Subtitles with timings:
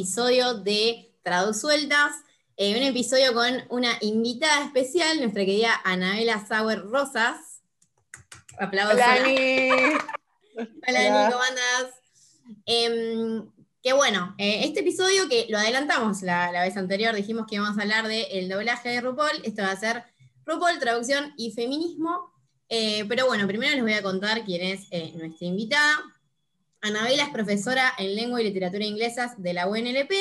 [0.00, 2.12] episodio de Traduzueltas.
[2.56, 7.60] Eh, un episodio con una invitada especial, nuestra querida Anabela Sauer Rosas.
[8.58, 8.94] Aplausos.
[8.94, 9.12] Hola.
[9.12, 9.36] Ani.
[10.88, 11.94] Hola, Ani, ¿cómo andas?
[12.64, 13.50] Em,
[13.82, 17.76] que bueno, eh, este episodio que lo adelantamos la, la vez anterior, dijimos que íbamos
[17.76, 19.42] a hablar del doblaje de RuPaul.
[19.44, 20.04] Esto va a ser
[20.46, 22.32] RuPaul, traducción y feminismo.
[22.70, 25.98] Eh, pero bueno, primero les voy a contar quién es eh, nuestra invitada.
[26.82, 30.12] Anabela es profesora en lengua y literatura inglesas de la UNLP.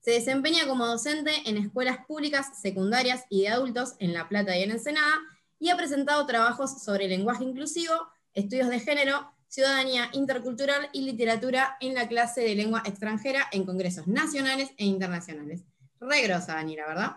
[0.00, 4.64] Se desempeña como docente en escuelas públicas, secundarias y de adultos en La Plata y
[4.64, 5.20] en Ensenada,
[5.60, 7.94] y ha presentado trabajos sobre lenguaje inclusivo,
[8.34, 14.08] estudios de género, ciudadanía intercultural y literatura en la clase de lengua extranjera en congresos
[14.08, 15.62] nacionales e internacionales.
[16.00, 17.16] Re grosa, Dani, la verdad.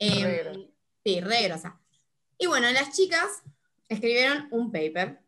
[0.00, 0.68] Eh,
[1.04, 1.78] sí, re grosa.
[2.38, 3.28] Y bueno, las chicas
[3.88, 5.20] escribieron un paper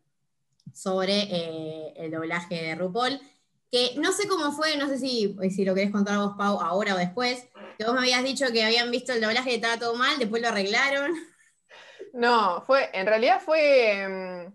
[0.79, 3.19] sobre eh, el doblaje de RuPaul,
[3.71, 6.95] que no sé cómo fue, no sé si, si lo querés contar vos, Pau, ahora
[6.95, 9.95] o después, que vos me habías dicho que habían visto el doblaje y estaba todo
[9.95, 11.11] mal, después lo arreglaron.
[12.13, 14.47] No, fue, en realidad fue.
[14.47, 14.53] mm,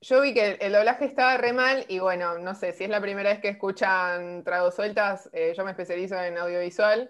[0.00, 3.00] Yo vi que el, doblaje estaba re mal y bueno, no sé, si es la
[3.00, 7.08] primera vez que escuchan Tradusueltas, eh, yo me especializo en audiovisual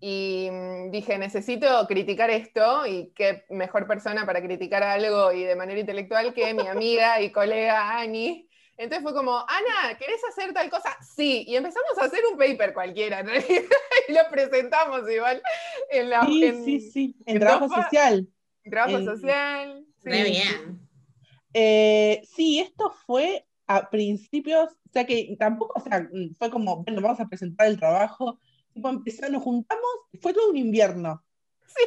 [0.00, 5.56] y mm, dije, necesito criticar esto y qué mejor persona para criticar algo y de
[5.56, 8.48] manera intelectual que mi amiga y colega Ani.
[8.78, 10.94] Entonces fue como, Ana, ¿querés hacer tal cosa?
[11.00, 13.62] Sí, y empezamos a hacer un paper cualquiera, en realidad,
[14.08, 15.40] y lo presentamos igual
[15.90, 18.28] en la Sí, en- sí, sí, en en trabajo social.
[18.70, 19.84] Trabajo En- social.
[19.86, 20.10] sí.
[20.10, 20.80] Re bien.
[21.54, 26.06] Eh, sí, esto fue a principios, o sea que tampoco, o sea,
[26.38, 28.38] fue como, bueno, vamos a presentar el trabajo,
[28.76, 29.84] tipo empezamos, nos juntamos,
[30.20, 31.22] fue todo un invierno.
[31.66, 31.82] Sí.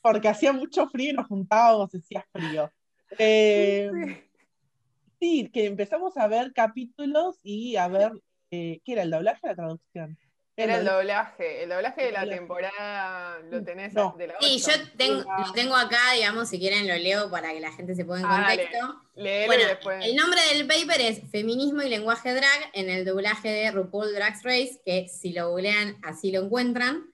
[0.00, 2.72] Porque hacía mucho frío y nos juntábamos, hacía frío.
[3.18, 5.42] Eh, Sí.
[5.42, 8.12] sí, que empezamos a ver capítulos y a ver,
[8.52, 10.16] eh, ¿qué era el doblaje o la traducción?
[10.58, 11.62] Era el doblaje.
[11.64, 14.14] El doblaje de la temporada lo tenés No.
[14.16, 14.70] de la Sí, ocho.
[14.78, 18.06] yo tengo, lo tengo acá, digamos, si quieren lo leo para que la gente se
[18.06, 18.62] ponga en Ah, dale.
[18.62, 19.02] contexto.
[19.16, 20.04] Léelo Bueno, después.
[20.06, 24.34] el nombre del paper es Feminismo y lenguaje drag en el doblaje de RuPaul Drag
[24.44, 27.04] Race, que si lo googlean así lo encuentran.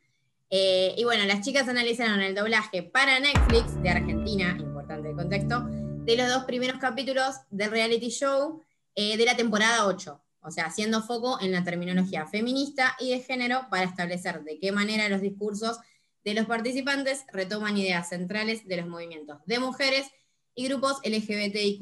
[0.51, 5.65] Eh, y bueno, las chicas analizaron el doblaje para Netflix de Argentina, importante el contexto,
[5.67, 8.63] de los dos primeros capítulos del reality show
[8.95, 10.21] eh, de la temporada 8.
[10.43, 14.73] O sea, haciendo foco en la terminología feminista y de género para establecer de qué
[14.73, 15.79] manera los discursos
[16.25, 20.07] de los participantes retoman ideas centrales de los movimientos de mujeres
[20.55, 21.81] y grupos LGBTIQ+,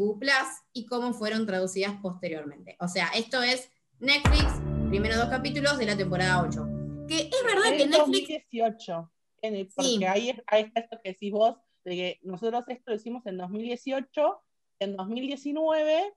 [0.73, 2.77] y cómo fueron traducidas posteriormente.
[2.81, 4.45] O sea, esto es Netflix,
[4.89, 6.67] primeros dos capítulos de la temporada 8.
[7.09, 8.29] Que es verdad que En Netflix...
[8.29, 10.05] 2018, en el- porque Sí.
[10.05, 14.43] ahí, ahí está esto que decís vos, de que nosotros esto lo hicimos en 2018,
[14.79, 16.13] en 2019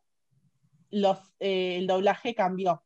[0.93, 2.83] los, eh, el doblaje cambió.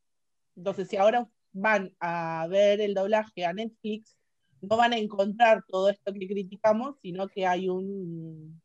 [0.55, 4.17] Entonces, si ahora van a ver el doblaje a Netflix,
[4.61, 8.59] no van a encontrar todo esto que criticamos, sino que hay un,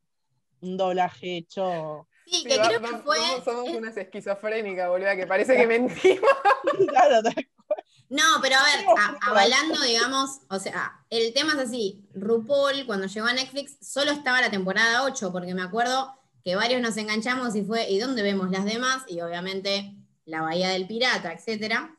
[0.60, 2.08] un doblaje hecho.
[2.25, 3.16] Sí, Sí, que va- creo que fue...
[3.19, 6.30] Somos, somos unas esquizofrénicas, boluda, que parece que mentimos.
[6.88, 7.20] Claro,
[8.09, 13.06] No, pero a ver, a- avalando, digamos, o sea, el tema es así, RuPaul cuando
[13.06, 16.14] llegó a Netflix solo estaba la temporada 8, porque me acuerdo
[16.44, 19.04] que varios nos enganchamos y fue, ¿y dónde vemos las demás?
[19.08, 19.94] Y obviamente
[20.25, 21.97] la Bahía del Pirata, etcétera.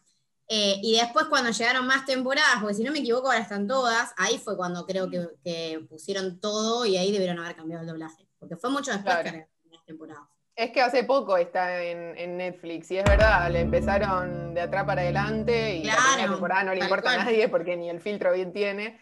[0.49, 4.13] Eh, y después cuando llegaron más temporadas, porque si no me equivoco ahora están todas,
[4.17, 8.27] ahí fue cuando creo que, que pusieron todo y ahí debieron haber cambiado el doblaje,
[8.39, 9.31] porque fue mucho después Claro.
[9.31, 10.23] que las temporadas.
[10.55, 14.83] Es que hace poco está en, en Netflix, y es verdad, le empezaron de atrás
[14.85, 17.99] para adelante y la Claro, primera temporada no le importa a nadie porque ni el
[18.01, 18.99] filtro bien tiene.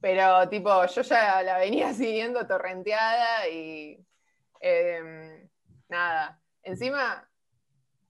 [0.00, 3.98] Pero tipo, yo ya la venía siguiendo torrenteada y
[4.62, 5.48] eh,
[5.88, 6.40] nada.
[6.62, 7.28] Encima,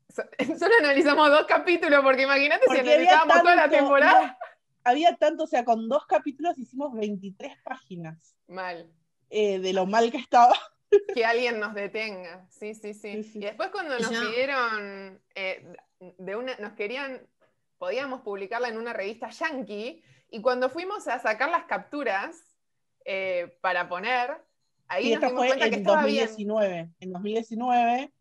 [0.08, 0.22] so-
[0.58, 4.26] solo analizamos dos capítulos, porque imagínate si analizábamos toda la temporada.
[4.26, 4.37] no,
[4.84, 8.93] había tanto, o sea, con dos capítulos hicimos 23 páginas Mal.
[9.31, 10.54] eh, de lo mal que estaba.
[11.14, 12.46] Que alguien nos detenga.
[12.50, 13.22] Sí, sí, sí.
[13.22, 13.38] Sí, sí.
[13.38, 15.66] Y después cuando nos pidieron eh,
[15.99, 17.26] de una, nos querían,
[17.78, 22.37] podíamos publicarla en una revista yankee, y cuando fuimos a sacar las capturas
[23.06, 24.37] eh, para poner,
[24.93, 26.27] ahí Y esto fue cuenta que en estaba bien.
[26.27, 26.91] 2019.
[27.00, 28.12] En 2019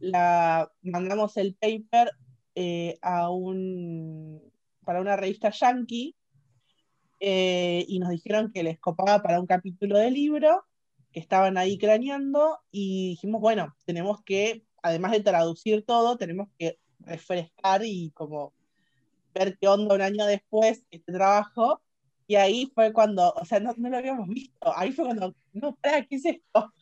[0.00, 2.12] la, mandamos el paper
[2.54, 4.40] eh, a un,
[4.84, 6.14] para una revista yankee
[7.20, 10.64] eh, y nos dijeron que les copaba para un capítulo de libro,
[11.12, 16.78] que estaban ahí craneando y dijimos, bueno, tenemos que, además de traducir todo, tenemos que
[17.00, 18.52] refrescar y como
[19.34, 21.82] ver qué onda un año después este trabajo.
[22.28, 24.70] Y ahí fue cuando, o sea, no, no lo habíamos visto.
[24.76, 26.74] Ahí fue cuando, no, para, ¿qué es esto?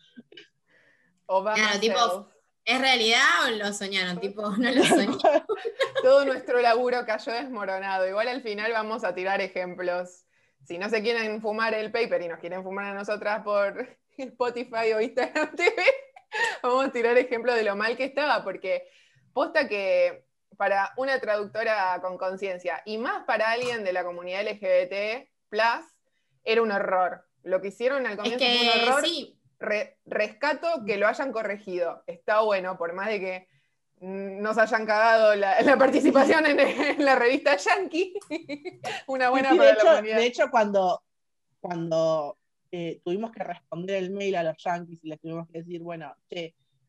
[1.26, 2.28] Obama Claro, tipo.
[2.64, 4.18] ¿Es realidad o lo soñaron?
[4.18, 5.46] Tipo, no lo soñaron.
[6.02, 8.08] Todo nuestro laburo cayó desmoronado.
[8.08, 10.24] Igual al final vamos a tirar ejemplos.
[10.64, 14.94] Si no se quieren fumar el paper y nos quieren fumar a nosotras por Spotify
[14.96, 15.76] o Instagram TV,
[16.60, 18.88] vamos a tirar ejemplos de lo mal que estaba, porque
[19.32, 20.26] posta que
[20.56, 25.28] para una traductora con conciencia y más para alguien de la comunidad LGBT,
[26.44, 27.26] era un horror.
[27.42, 29.94] Lo que hicieron al comienzo fue un horror.
[30.04, 32.02] rescato que lo hayan corregido.
[32.06, 33.48] Está bueno, por más de que
[34.00, 38.14] nos hayan cagado la, participación en, la revista Yankee.
[39.06, 41.02] Una buena de, hecho, de hecho, cuando,
[41.60, 42.36] cuando
[42.70, 46.14] eh, tuvimos que responder el mail a los Yankees y les tuvimos que decir, bueno,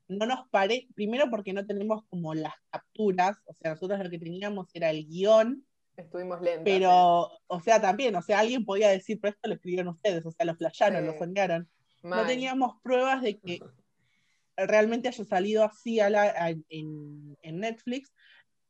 [0.08, 4.20] no nos parece, primero porque no tenemos como las capturas, o sea, nosotros lo que
[4.20, 5.66] teníamos era el guion
[5.98, 6.64] Estuvimos lentos.
[6.64, 10.32] Pero, o sea, también, o sea, alguien podía decir, pero esto lo escribieron ustedes, o
[10.32, 11.68] sea, lo flasharon, lo soñaron.
[12.04, 13.60] No teníamos pruebas de que
[14.56, 18.14] realmente haya salido así a la, en, Netflix.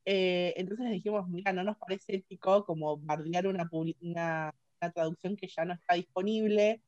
[0.06, 3.70] Eh, entonces dijimos, mira, no nos parece ético como bardear una,
[4.02, 4.56] una,
[4.94, 6.82] traducción que ya no está disponible,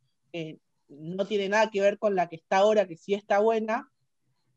[0.88, 3.92] no tiene nada que ver con la que está ahora, que sí está buena,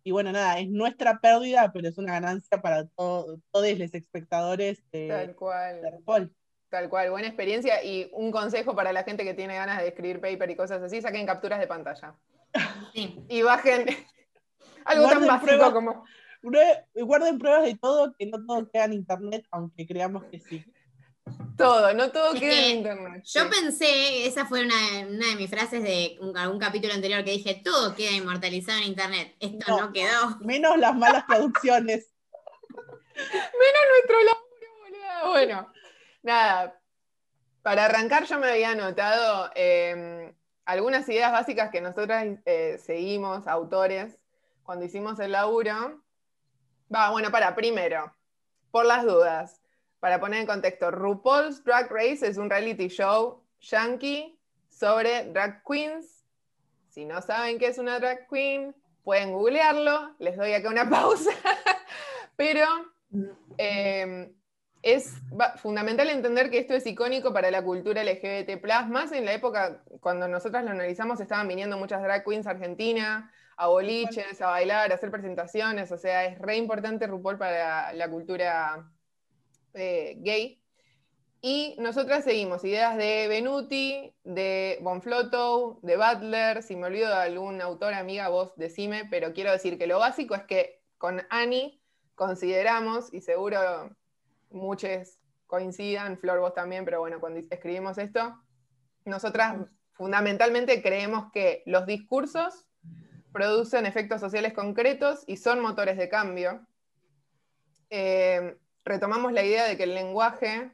[0.04, 5.08] y bueno, nada, es nuestra pérdida, pero es una ganancia para todos los espectadores de,
[5.08, 5.81] Tal cual.
[5.81, 6.31] de
[6.69, 10.20] Tal cual, buena experiencia y un consejo para la gente que tiene ganas de escribir
[10.20, 12.14] paper y cosas así, saquen capturas de pantalla.
[13.28, 13.87] Y bajen
[14.84, 16.04] algo tan básico como...
[16.94, 20.64] Guarden pruebas de todo, que no todo queda en internet, aunque creamos que sí.
[21.57, 23.23] Todo, no todo queda en internet.
[23.25, 24.75] Yo pensé, esa fue una,
[25.07, 29.37] de mis frases de algún capítulo anterior que dije, todo queda inmortalizado en internet.
[29.39, 30.39] Esto no, quedó.
[30.41, 32.11] Menos las malas traducciones.
[33.15, 35.73] menos nuestro laburo, Bueno,
[36.23, 36.79] nada.
[37.63, 40.35] Para arrancar yo me había anotado em,
[40.65, 44.19] algunas ideas básicas que nosotras eh, seguimos, autores,
[44.65, 46.03] cuando hicimos el laburo.
[46.93, 48.13] Va, bueno, para, primero,
[48.73, 49.62] por las dudas
[50.02, 54.37] para poner en contexto, RuPaul's Drag Race es un reality show yankee
[54.69, 56.25] sobre drag queens.
[56.88, 60.16] Si no saben qué es una drag queen, pueden googlearlo.
[60.19, 61.31] Les doy acá una pausa.
[62.34, 62.66] Pero
[63.58, 64.34] em,
[64.82, 65.14] es
[65.58, 70.26] fundamental entender que esto es icónico para la cultura LGBT, más en la época cuando
[70.26, 74.96] nosotras lo analizamos, estaban viniendo muchas drag queens a Argentina, a boliches, a bailar, a
[74.96, 75.93] hacer presentaciones.
[75.93, 78.90] O sea, es re importante RuPaul para la cultura
[79.75, 80.63] eh, gay.
[81.41, 86.63] Y nosotras seguimos ideas de Benuti, de Bonflotto, de Butler.
[86.63, 90.37] Si me olvido de algún autor, amiga, vos decime, pero quiero decir que lo básico
[90.37, 91.83] es que con Annie
[92.15, 93.59] consideramos, y seguro
[94.51, 98.41] muchos coincidan, Flor vos también, pero bueno, cuando escribimos esto,
[99.05, 102.67] nosotras fundamentalmente creemos que los discursos
[103.33, 106.67] producen efectos sociales concretos y son motores de cambio.
[107.91, 110.70] Eh, retomamos la idea de que el lenguaje,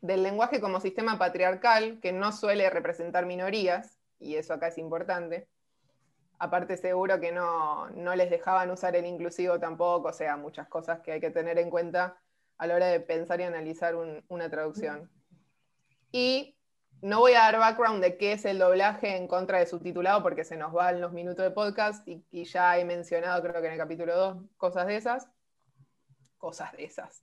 [0.00, 5.48] del lenguaje como sistema patriarcal, que no suele representar minorías, y eso acá es importante.
[6.38, 11.12] Aparte seguro que no, les dejaban usar el inclusivo tampoco, o sea, muchas cosas que
[11.12, 12.16] hay que tener en cuenta
[12.56, 15.10] a la hora de pensar y analizar una traducción.
[16.12, 16.56] Y
[17.02, 20.44] no voy a dar background de qué es el doblaje en contra de subtitulado porque
[20.44, 23.72] se nos van los minutos de podcast y, y ya he mencionado, creo que en
[23.74, 25.28] el capítulo 2, cosas de esas.
[26.40, 27.22] Cosas de esas.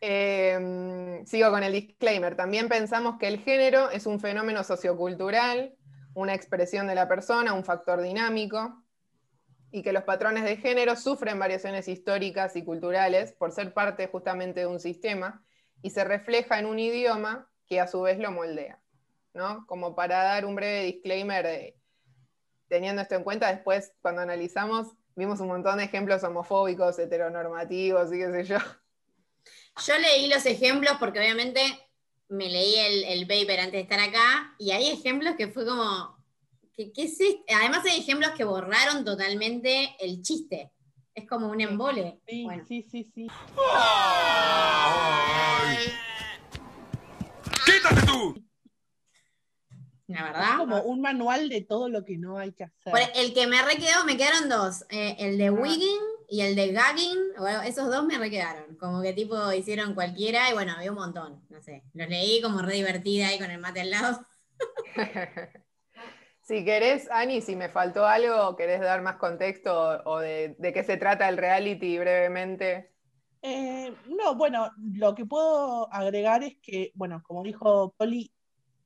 [0.00, 2.36] Em, sigo con el disclaimer.
[2.36, 5.74] También pensamos que el género es un fenómeno sociocultural,
[6.14, 8.82] una expresión de la persona, un factor dinámico,
[9.70, 14.60] y que los patrones de género sufren variaciones históricas y culturales por ser parte justamente
[14.60, 15.42] de un sistema
[15.82, 18.80] y se refleja en un idioma que a su vez lo moldea.
[19.34, 19.64] ¿no?
[19.66, 21.74] Como para dar un breve disclaimer,
[22.66, 24.88] teniendo esto en cuenta, después cuando analizamos
[25.18, 28.58] vimos un montón de ejemplos homofóbicos, heteronormativos y qué sé yo,
[29.84, 31.60] yo leí los ejemplos porque obviamente
[32.28, 36.16] me leí el, paper antes de estar acá y hay ejemplos que fue como,
[36.72, 40.70] ¿qué, es Además hay ejemplos que borraron totalmente el chiste.
[41.14, 42.20] Es como un embole.
[42.28, 43.26] Sí, sí, sí, sí.
[47.64, 48.47] ¡Quítate tú!
[50.08, 50.50] La verdad.
[50.52, 52.94] Es como un manual de todo lo que no hay que hacer.
[53.14, 54.84] el que me requedó, me quedaron dos.
[54.88, 56.00] Eh, el de Wiggin
[56.30, 58.76] y el de Gagging, bueno, esos dos me requedaron.
[58.76, 61.44] Como que tipo hicieron cualquiera y bueno, había un montón.
[61.50, 61.84] No sé.
[61.92, 64.20] Los leí como re divertida ahí con el mate al lado.
[66.42, 70.96] si querés, Ani, si me faltó algo, ¿querés dar más contexto o de, qué se
[70.96, 72.94] trata el reality brevemente?
[73.42, 78.32] Eh, no, bueno, lo que puedo agregar es que, bueno, como dijo Poli,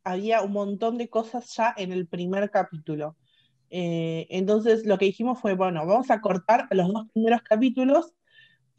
[0.05, 3.17] había un montón de cosas ya en el primer capítulo.
[3.71, 8.13] Eh, entonces lo que dijimos fue, bueno, vamos a cortar los dos primeros capítulos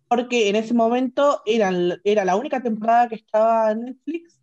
[0.07, 4.39] porque en ese momento eran, era la única temporada que estaba en Netflix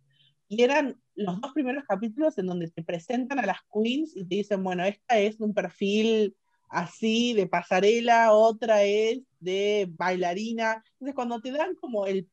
[0.49, 4.35] y eran los dos primeros capítulos en donde te presentan a las queens y te
[4.35, 6.35] dicen, bueno, esta es un perfil
[6.69, 10.83] así de pasarela, otra es de bailarina.
[10.93, 12.29] Entonces cuando te dan como el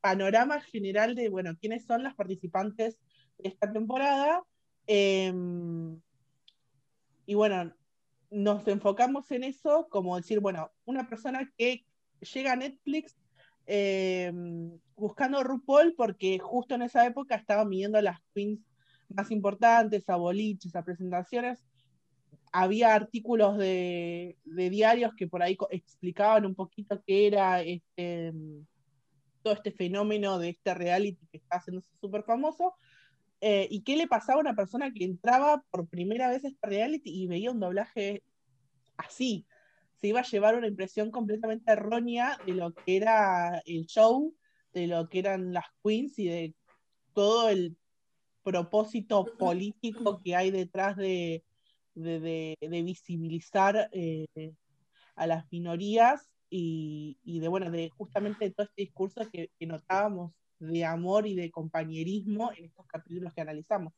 [0.00, 2.98] panorama general de, bueno, quiénes son las participantes
[3.38, 4.42] de esta temporada,
[4.86, 6.00] em,
[7.26, 7.74] y bueno,
[8.30, 11.84] nos enfocamos en eso, como decir, bueno, una persona que
[12.20, 13.16] llega a Netflix
[13.66, 14.30] eh,
[14.96, 18.60] buscando RuPaul porque justo en esa época estaban midiendo las queens
[19.08, 21.64] más importantes, a boliches, a presentaciones.
[22.52, 28.32] Había artículos de, diarios que por ahí explicaban un poquito qué era este,
[29.42, 32.74] todo este fenómeno de este reality que está haciéndose súper famoso.
[33.40, 36.66] Eh, y qué le pasaba a una persona que entraba por primera vez a este
[36.66, 38.22] reality y veía un doblaje
[38.96, 39.46] así.
[39.96, 44.34] Se iba a llevar una impresión completamente errónea de lo que era el show,
[44.72, 46.54] de lo que eran las queens y de
[47.12, 47.76] todo el
[48.42, 51.44] propósito político que hay detrás de,
[51.94, 54.26] visibilizar eh,
[55.16, 61.26] a las minorías y, de bueno, de justamente todo este discurso que notábamos de amor
[61.26, 63.92] y de compañerismo en estos capítulos que analizamos.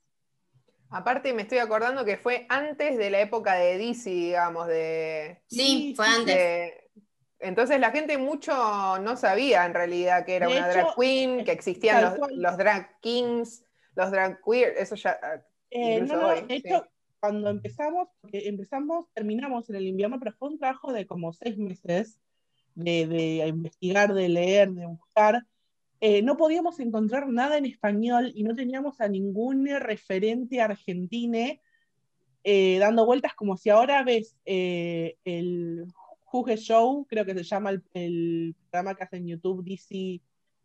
[0.90, 5.42] Aparte me estoy acordando que fue antes de la época de DC, digamos, de...
[5.48, 6.74] Sí, fue antes.
[7.40, 8.52] entonces la gente mucho
[8.98, 13.64] no sabía en realidad que era una drag queen, que existían los, drag kings,
[13.96, 15.18] los drag queer, eso ya...
[15.22, 16.86] Ah, eh, no, de hecho,
[17.18, 21.58] cuando empezamos, porque empezamos, terminamos en el invierno, pero fue un trabajo de como seis
[21.58, 22.20] meses
[22.76, 25.42] de, de investigar, de leer, de buscar,
[26.00, 31.38] eh, no podíamos encontrar nada en español y no teníamos a ningún referente argentino
[32.44, 35.86] eh, dando vueltas como si ahora ves eh, el
[36.24, 40.20] Juge Show, creo que se llama el, programa que hace en YouTube DC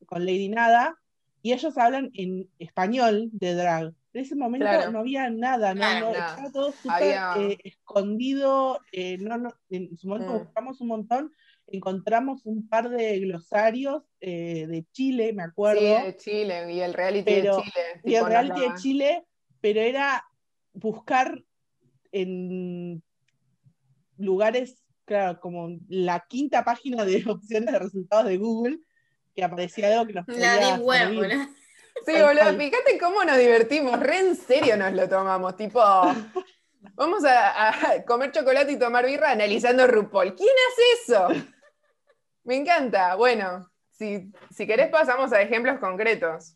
[0.05, 0.97] con Lady Nada,
[1.41, 3.93] y ellos hablan en español de drag.
[4.13, 8.79] En ese momento no había nada, no, estaba todo súper escondido,
[9.19, 10.39] no, en su momento mm.
[10.39, 11.33] buscamos un montón
[11.71, 15.81] encontramos un par de glosarios eh, de Chile, me acuerdo.
[15.81, 18.01] Sí, de Chile, y el reality de Chile.
[18.03, 19.25] Y el reality de Chile,
[19.61, 20.25] pero era
[20.73, 21.43] buscar
[22.11, 23.03] en
[24.17, 28.79] lugares, claro, como la quinta página de opciones de resultados de Google,
[29.35, 31.49] que aparecía algo que nos podía La de web,
[32.05, 35.79] Sí, boludo, fíjate cómo nos divertimos, re en serio nos lo tomamos, tipo,
[36.95, 40.33] vamos a, a, comer chocolate y tomar birra analizando RuPaul.
[40.35, 41.27] ¿Quién hace eso?
[42.43, 43.15] Me encanta.
[43.15, 46.55] Bueno, si, si querés pasamos a ejemplos concretos.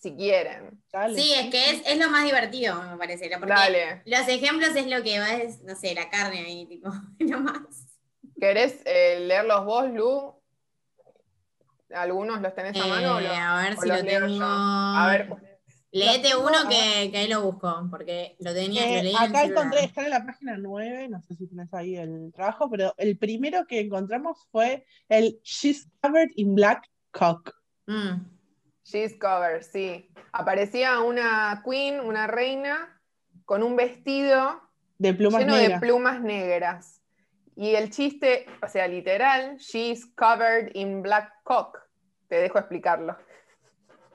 [0.00, 0.82] Si quieren.
[1.14, 3.30] Sí, es que es, lo más divertido, me parece.
[3.38, 6.90] Porque los ejemplos es lo que va, es, no sé, la carne ahí, tipo,
[7.38, 7.86] más.
[8.40, 10.42] ¿Querés eh, leerlos vos, Lu?
[11.94, 13.20] ¿Algunos los tenés a mano?
[13.20, 14.44] Eh, a ver si lo tengo.
[14.44, 15.28] A ver,
[15.92, 19.02] Leete uno que, que, ahí lo busco, porque lo tenía.
[19.02, 22.70] Eh, acá encontré, está en la página 9, no sé si tienes ahí el trabajo,
[22.70, 27.54] pero el primero que encontramos fue el She's Covered in Black Cock.
[27.86, 28.24] Mm.
[28.84, 30.10] She's Covered, sí.
[30.32, 32.98] Aparecía una queen, una reina,
[33.44, 34.62] con un vestido
[34.96, 37.02] de plumas lleno de plumas negras.
[37.54, 41.78] Y el chiste, o sea, literal, She's Covered in Black Cock.
[42.28, 43.18] Te dejo explicarlo.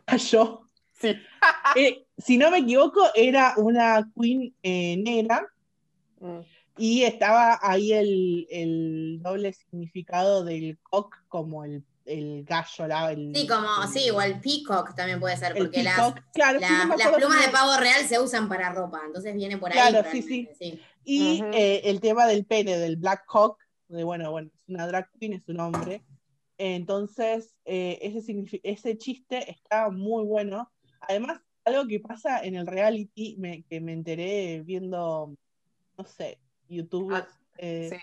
[0.32, 0.67] Yo.
[1.00, 1.16] Sí.
[1.76, 5.46] Eh, si no me equivoco, era una queen eh, negra
[6.20, 6.40] mm.
[6.78, 11.84] y estaba ahí el, doble significado del cock como el,
[12.46, 12.88] gallo.
[12.88, 15.98] La, sí, como, sí, igual peacock también puede ser, porque las,
[16.36, 19.78] las plumas de pavo real se usan para ropa, entonces viene por ahí.
[19.78, 20.22] Claro, sí,
[20.58, 20.82] sí.
[21.04, 25.12] Y eh, el tema del pene, del black cock, de bueno, bueno, es una drag
[25.20, 26.02] queen, es un hombre.
[26.58, 33.38] Entonces, ese, ese chiste está muy bueno Además, algo que pasa en el reality,
[33.70, 35.36] que me enteré viendo,
[35.98, 36.40] no sé,
[36.70, 37.14] YouTube.
[37.14, 37.28] Ah,
[37.58, 37.98] eh, sí,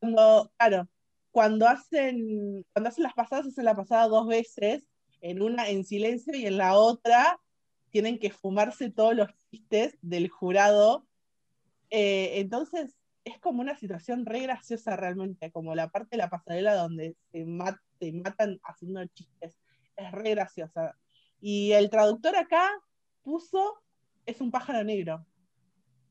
[0.00, 0.88] cuando, claro,
[1.30, 4.84] cuando hacen, cuando hacen las pasadas, hacen la pasada dos veces,
[5.20, 7.38] en una en silencio y en la otra
[7.90, 11.06] tienen que fumarse todos los chistes del jurado.
[11.90, 16.74] Eh, entonces, es como una situación re graciosa realmente, como la parte de la pasarela
[16.74, 17.46] donde se,
[17.98, 19.58] se matan haciendo chistes.
[19.96, 20.96] Es re graciosa.
[21.40, 22.70] Y el traductor acá
[23.22, 23.80] puso,
[24.26, 25.24] es un pájaro negro.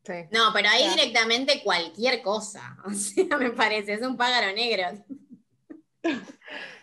[0.03, 0.13] Sí.
[0.31, 2.77] No, pero ahí directamente cualquier cosa.
[2.85, 5.03] O sea, me parece, es un pájaro negro.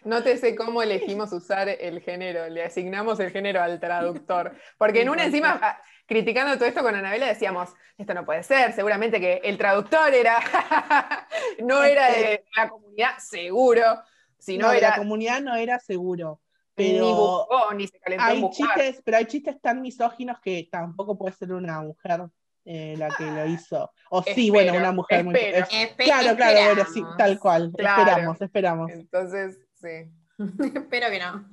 [0.04, 4.56] No te sé cómo elegimos usar el género, le asignamos el género al traductor.
[4.78, 8.72] Porque en una encima, ah, criticando todo esto con Anabela, decíamos, esto no puede ser,
[8.72, 10.38] seguramente que el traductor era,
[11.64, 14.02] no era de la comunidad, seguro.
[14.38, 14.90] Si no, era...
[14.90, 16.40] la comunidad no era seguro.
[16.76, 21.52] Pero ni se calentó hay chistes, pero hay chistes tan misóginos que tampoco puede ser
[21.52, 22.28] una mujer
[22.66, 23.90] eh, la que lo hizo.
[24.11, 25.35] O sí, bueno, una mujer muy.
[25.35, 27.73] claro, claro, bueno, sí, tal cual.
[27.76, 28.90] Esperamos, esperamos.
[28.90, 30.11] Entonces, sí.
[30.75, 31.49] Espero que no.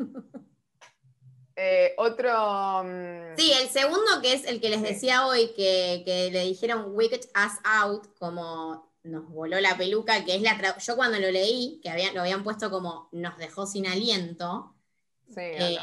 [1.56, 2.84] Eh, otro.
[2.84, 6.96] Mm, sí, el segundo que es el que les decía hoy, que, que, le dijeron
[6.96, 10.78] Wicked Ass Out, como nos voló la peluca, que es la.
[10.80, 14.74] Yo cuando lo leí, que habían, lo habían puesto como nos dejó sin aliento.
[15.28, 15.78] Sí, eh,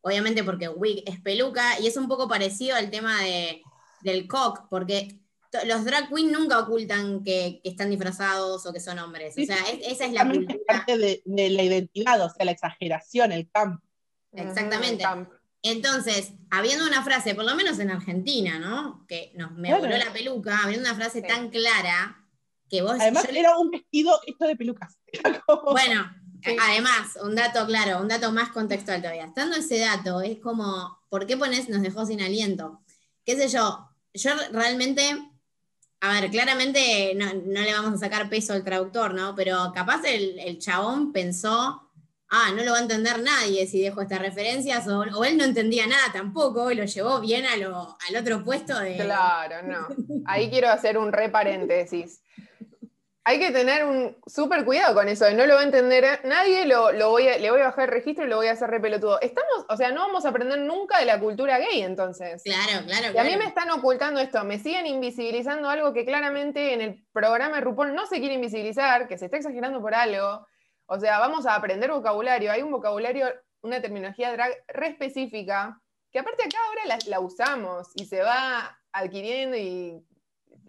[0.00, 3.62] obviamente porque Wig es peluca, y es un poco parecido al tema de
[4.02, 5.20] del cock, porque
[5.64, 9.34] los drag queens nunca ocultan que, están disfrazados o que son hombres.
[9.38, 10.58] o sea, esa es la cultura.
[10.66, 13.82] parte de, la identidad, o sea, la exageración, el camp.
[14.32, 15.04] Exactamente.
[15.64, 19.04] Entonces, habiendo una frase, por lo menos en Argentina, ¿no?
[19.06, 22.26] Que nos me voló la peluca, habiendo una frase tan clara
[22.68, 22.96] que vos.
[22.98, 24.98] Además, era un vestido esto de pelucas.
[25.70, 26.10] Bueno,
[26.60, 29.26] además, un dato claro, un dato más contextual todavía.
[29.26, 32.80] Estando ese dato, es como, ¿por qué pones nos dejó sin aliento?
[33.24, 33.88] ¿Qué sé yo?
[34.14, 35.02] yo realmente,
[36.00, 39.34] a ver, claramente no, le vamos a sacar peso al traductor, ¿no?
[39.34, 41.90] Pero capaz el, chabón pensó,
[42.28, 45.86] ah, no lo va a entender nadie si dejo estas referencias, o, él no entendía
[45.86, 48.96] nada tampoco, y lo llevó bien a lo, al otro puesto de...
[48.96, 49.88] Claro, no.
[50.26, 52.20] Ahí quiero hacer un re paréntesis
[53.24, 56.92] hay que tener un súper cuidado con eso, no lo va a entender nadie, lo,
[57.08, 59.20] voy le voy a bajar el registro y lo voy a hacer repelotudo.
[59.20, 62.42] Estamos, o sea, no vamos a aprender nunca de la cultura gay entonces.
[62.42, 63.14] Claro, claro.
[63.14, 67.06] Y a mí me están ocultando esto, me siguen invisibilizando algo que claramente en el
[67.12, 70.46] programa de RuPaul no se quiere invisibilizar, que se está exagerando por algo.
[70.86, 73.32] O sea, vamos a aprender vocabulario, hay un vocabulario,
[73.62, 75.80] una terminología drag re específica,
[76.10, 80.04] que aparte acá ahora la, la usamos y se va adquiriendo y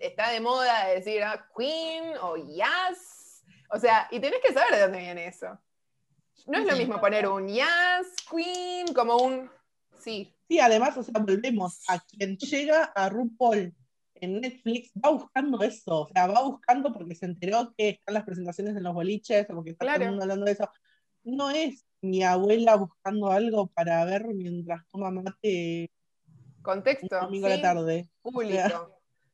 [0.03, 3.43] está de moda decir ah, Queen o Yes.
[3.69, 5.59] O sea, y tenés que saber de dónde viene eso.
[6.47, 9.49] No es lo mismo poner un Yes, Queen, como un
[9.99, 10.33] sí.
[10.47, 13.73] Sí, además, o sea, volvemos a quien llega a RuPaul
[14.15, 18.23] en Netflix, va buscando eso, o sea, va buscando porque se enteró que están las
[18.23, 20.69] presentaciones en los boliches, o porque está todo el mundo hablando de eso.
[21.23, 25.89] No es mi abuela buscando algo para ver mientras toma mate.
[26.61, 27.19] Contexto.
[27.19, 28.09] domingo de la tarde.
[28.21, 28.92] Público.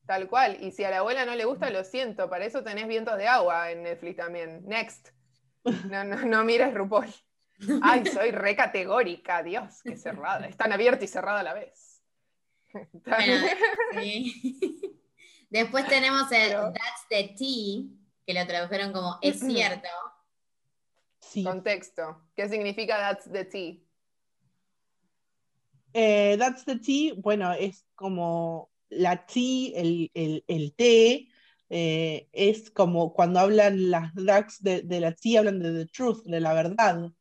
[0.09, 0.57] Tal cual.
[0.59, 2.31] Y si a la abuela no le gusta, lo siento.
[2.31, 4.65] Para eso tenés vientos de agua en Netflix también.
[4.65, 5.09] Next.
[5.91, 7.13] No, no, no mires RuPaul.
[7.83, 10.47] Ay, soy re categórica, Dios, qué cerrada.
[10.47, 12.01] Es tan abierta y cerrada a la vez.
[15.51, 17.83] Después tenemos el That's the Tea,
[18.25, 19.89] que lo tradujeron como es cierto.
[21.19, 21.43] Sí.
[21.43, 22.23] Contexto.
[22.35, 23.77] ¿Qué significa That's the Tea?
[25.93, 30.11] Eh, that's the Tea, bueno, es como la T, el,
[30.47, 31.27] el, T,
[31.69, 36.39] eh, es como cuando hablan las drags de, la T, hablan de the truth, de
[36.39, 37.11] la verdad.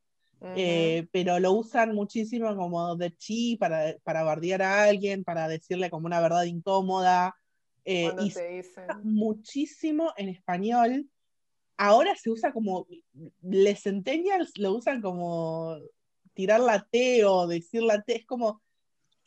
[0.55, 5.91] Eh, pero lo usan muchísimo como the T para, para bardear a alguien, para decirle
[5.91, 7.35] como una verdad incómoda.
[7.85, 8.63] Eh, y se
[9.03, 11.09] muchísimo en español.
[11.77, 12.87] Ahora se usa como,
[13.43, 15.77] les centennials lo usan como
[16.35, 18.61] tirar la T o decir la T, es como,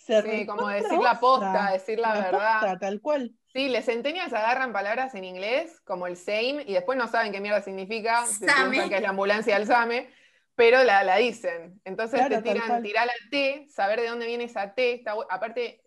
[0.05, 2.77] sí, como decir la posta, decir la, verdad.
[2.79, 3.33] tal cual.
[3.53, 7.41] Sí, les centenias agarran palabras en inglés, como el same, y después no saben qué
[7.41, 10.09] mierda significa, se piensan que es la ambulancia del SAME,
[10.55, 11.81] pero la, la dicen.
[11.83, 15.03] Entonces te tiran, tirar la T, saber de dónde viene esa T.
[15.29, 15.83] aparte,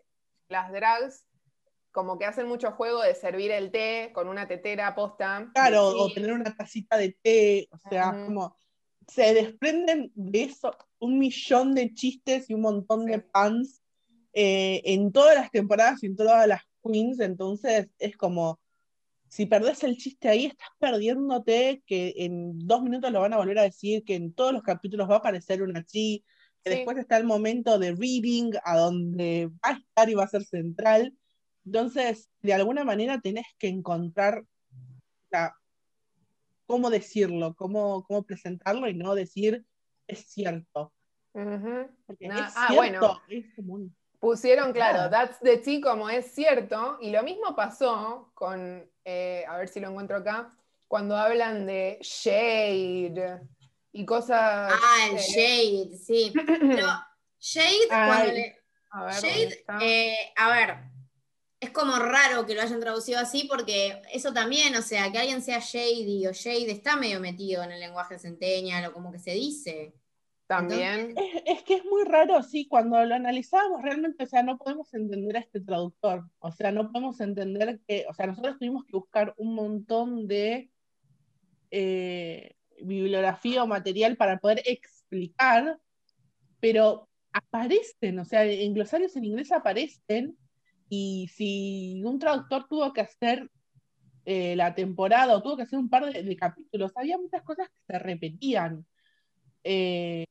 [0.49, 1.25] las drags
[1.95, 5.49] como que hacen mucho juego de servir el té con una tetera posta.
[5.55, 8.57] Claro, o tener una tacita de té, o sea, como
[9.07, 13.84] se desprenden de eso un millón de chistes y un montón de pans
[14.35, 18.61] eh, en todas las temporadas y en todas las queens, entonces es como,
[19.29, 23.61] si perdés el chiste ahí, estás perdiéndote que en dos minutos lo van a volver
[23.61, 26.25] a decir, que en todos los capítulos va a aparecer una chi,
[26.65, 30.29] que después está el momento de reading, a donde va a estar y va a
[30.29, 31.15] ser central.
[31.65, 34.45] Entonces, de alguna manera tenés que encontrar
[36.67, 39.65] cómo decirlo, cómo, cómo presentarlo y no decir
[40.07, 40.93] es cierto.
[42.57, 43.21] ah, bueno.
[43.29, 43.95] es común.
[44.25, 49.59] Pusieron, claro, that's the tea como es cierto, y lo mismo pasó con, eh, a
[49.59, 50.51] ver si lo encuentro acá,
[50.89, 53.43] cuando hablan de shade
[53.93, 54.73] y cosas...
[54.73, 56.33] Ah, el shade, sí.
[56.47, 56.87] Pero
[57.39, 58.63] shade, cuando le...
[58.93, 60.79] A ver, shade, eh, a ver,
[61.61, 65.43] es como raro que lo hayan traducido así porque eso también, o sea, que alguien
[65.43, 69.33] sea shady o shade está medio metido en el lenguaje centennial o como que se
[69.33, 69.93] dice.
[70.47, 71.15] También.
[71.17, 74.93] Es, es que es muy raro, sí, cuando lo analizamos realmente, o sea, no podemos
[74.93, 78.97] entender a este traductor, o sea, no podemos entender que, o sea, nosotros tuvimos que
[78.97, 80.71] buscar un montón de
[81.71, 85.79] eh, bibliografía o material para poder explicar,
[86.61, 90.37] pero aparecen, o sea, en glosarios en inglés aparecen,
[90.91, 93.51] y si un traductor tuvo que hacer
[94.27, 97.69] eh, la temporada o tuvo que hacer un par de, de capítulos, había muchas cosas
[97.71, 98.87] que se repetían.
[99.65, 100.25] Eh,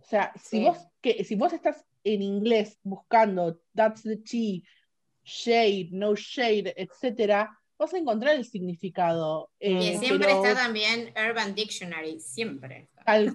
[0.00, 0.64] o sea, si, Sí.
[0.64, 4.60] vos, que, si vos estás en inglés buscando that's the tea,
[5.24, 9.50] shade, no shade, etcétera, vas a encontrar el significado.
[9.60, 12.88] Y eh, siempre pero está también Urban Dictionary, siempre.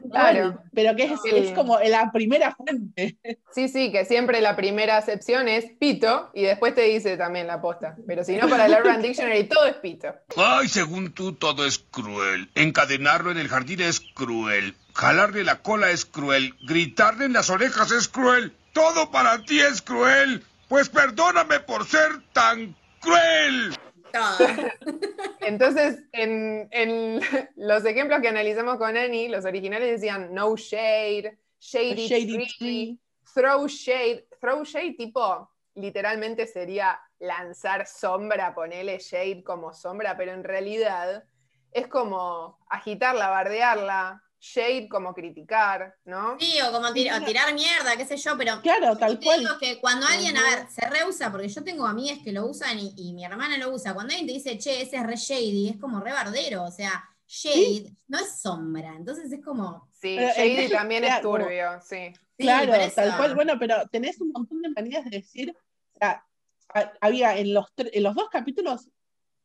[0.09, 0.61] Claro.
[0.73, 1.29] pero que es, Sí.
[1.33, 3.17] es como la primera fuente.
[3.53, 7.61] Sí, sí, que siempre la primera acepción es pito y después te dice también la
[7.61, 7.95] posta.
[8.07, 10.13] Pero si no, para el Urban Dictionary todo es pito.
[10.35, 12.49] Ay, según tú, todo es cruel.
[12.55, 14.75] Encadenarlo en el jardín es cruel.
[14.93, 16.55] Jalarle la cola es cruel.
[16.67, 18.55] Gritarle en las orejas es cruel.
[18.73, 20.43] Todo para ti es cruel.
[20.67, 23.75] Pues perdóname por ser tan cruel.
[25.41, 27.21] Entonces, en, en
[27.55, 32.99] los ejemplos que analizamos con Annie, los originales decían no shade, shady, Shady tree, tree.
[33.33, 34.25] throw shade.
[34.39, 41.23] Throw shade, tipo, literalmente sería lanzar sombra, ponerle shade como sombra, pero en realidad
[41.71, 46.35] es como agitarla, bardearla, shade como criticar, ¿no?
[46.39, 49.39] Sí, o como tir- o tirar mierda, qué sé yo, pero Claro, tal te cual.
[49.39, 52.79] digo que cuando alguien, a ver, se rehúsa, porque yo tengo amigas que lo usan
[52.79, 55.69] y, y mi hermana lo usa, cuando alguien te dice, che, ese es re shady,
[55.69, 60.33] es como re bardero, o sea, shade no es sombra, entonces es como, Sí, Pero,
[60.33, 62.11] shady también es claro, turbio, sí.
[62.37, 63.35] sí, Claro, tal cual.
[63.35, 65.55] Bueno, pero tenés un montón de maneras de decir.
[65.93, 66.25] o sea,
[66.73, 68.89] ha- había en los, en los dos capítulos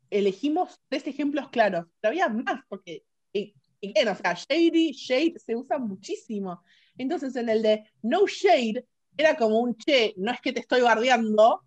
[0.08, 3.04] elegimos tres ejemplos claros, pero había más, porque,
[3.80, 6.62] bien, o sea, shady, shade se usa muchísimo.
[6.98, 8.86] Entonces, en el de no shade,
[9.16, 11.62] era como un che, no es que te estoy bardeando.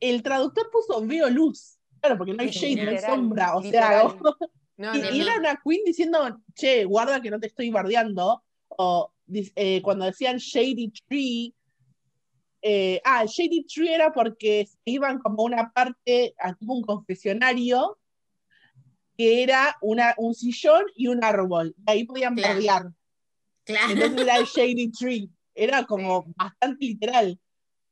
[0.00, 1.78] El traductor puso veo luz.
[2.00, 3.56] Claro, porque no hay shade, no hay literal, sombra.
[3.56, 4.10] O literal.
[4.18, 5.24] sea, No, y, no, y no.
[5.24, 8.42] era una queen diciendo, che, guarda que no te estoy bardeando.
[8.68, 9.12] O
[9.54, 11.54] eh, cuando decían Shady Tree,
[12.62, 17.98] eh, ah, Shady Tree era porque se iban como una parte, a un confesionario,
[19.16, 21.74] que era una, un sillón y un árbol.
[21.86, 22.54] Y ahí podían Claro.
[22.54, 22.82] bardear.
[23.64, 23.92] claro.
[23.92, 25.30] Entonces era el Shady Tree.
[25.54, 27.38] Era como bastante literal.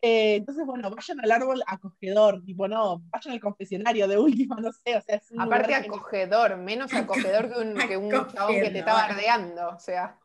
[0.03, 4.73] Eh, entonces, bueno, vayan al árbol acogedor, tipo, no, vayan al confesionario de última, no
[4.73, 8.55] sé, o sea, es un Aparte que- acogedor, menos acogedor que un, que un chabón
[8.63, 10.19] que te está bardeando, o sea,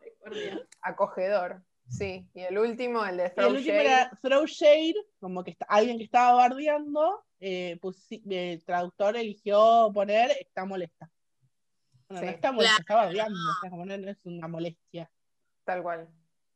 [0.82, 1.62] acogedor.
[1.90, 3.86] Sí, y el último, el de Throw el último Shade.
[3.86, 9.92] era Throw Shade, como que está, alguien que estaba bardeando, eh, pues el traductor eligió
[9.94, 11.10] poner está molesta.
[12.08, 12.26] Bueno, Sí.
[12.28, 12.82] no está molesta, Claro.
[12.82, 15.12] está bardeando, o sea, como no, no es una molestia.
[15.64, 16.08] Tal cual.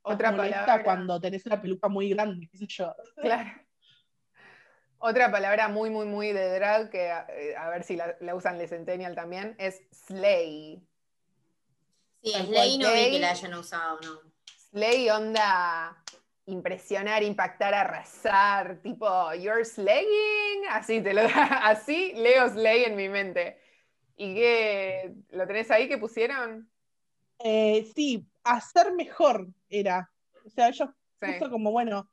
[0.03, 0.83] Otra molesta palabra.
[0.83, 2.95] cuando tenés una peluca muy grande, qué sé yo.
[3.17, 3.49] Claro.
[4.99, 8.57] Otra palabra muy, muy, muy de drag, que eh, a ver si la, la usan
[8.57, 10.85] de Centennial también, es slay.
[12.21, 14.19] Sí, Slay no vi que la hayan usado, no.
[14.71, 16.03] Slay onda
[16.49, 21.21] impresionar, impactar, arrasar, tipo, you're slaying, así te lo
[21.63, 23.57] así leo slay en mi mente.
[24.15, 25.13] ¿Y qué?
[25.29, 26.69] ¿Lo tenés ahí que pusieron?
[27.39, 30.11] Eh, sí, hacer mejor era.
[30.45, 30.89] O sea, ellos
[31.21, 31.33] Sí.
[31.33, 32.09] puso como, bueno,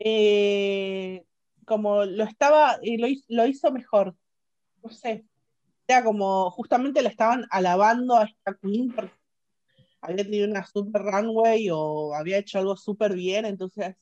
[0.00, 1.24] eh,
[1.64, 4.16] como lo estaba, eh, lo, hizo, lo hizo mejor.
[4.82, 5.24] No sé.
[5.86, 9.12] Era como, justamente le estaban alabando a esta queen porque
[10.00, 13.96] había tenido una super runway o había hecho algo súper bien, entonces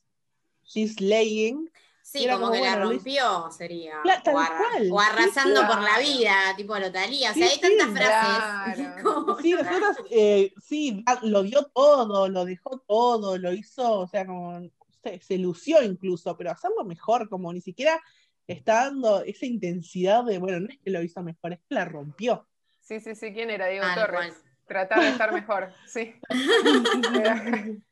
[0.64, 1.70] she's laying.
[2.02, 4.00] Sí, como, como, que la bueno, rompió, sería.
[4.02, 7.32] Claro, tal o, arra- cual, o sí, arrasando por la vida, tipo lo Talía.
[7.32, 8.76] O Sí, sea, hay tantas sí, frases.
[8.76, 9.36] claro.
[9.42, 14.24] Sí, nosotros, eh, sí, da- lo dio todo, lo dejó todo, lo hizo, o sea,
[14.24, 14.60] como
[15.02, 18.00] se, se lució incluso, pero hacerlo mejor, como ni siquiera
[18.46, 21.84] está dando esa intensidad de, bueno, no es que lo hizo mejor, es que la
[21.84, 22.48] rompió.
[22.80, 23.66] Sí, sí, sí, ¿quién era?
[23.66, 24.34] Diego Torres.
[24.34, 24.55] cual.
[24.66, 26.14] Tratar de estar mejor, sí.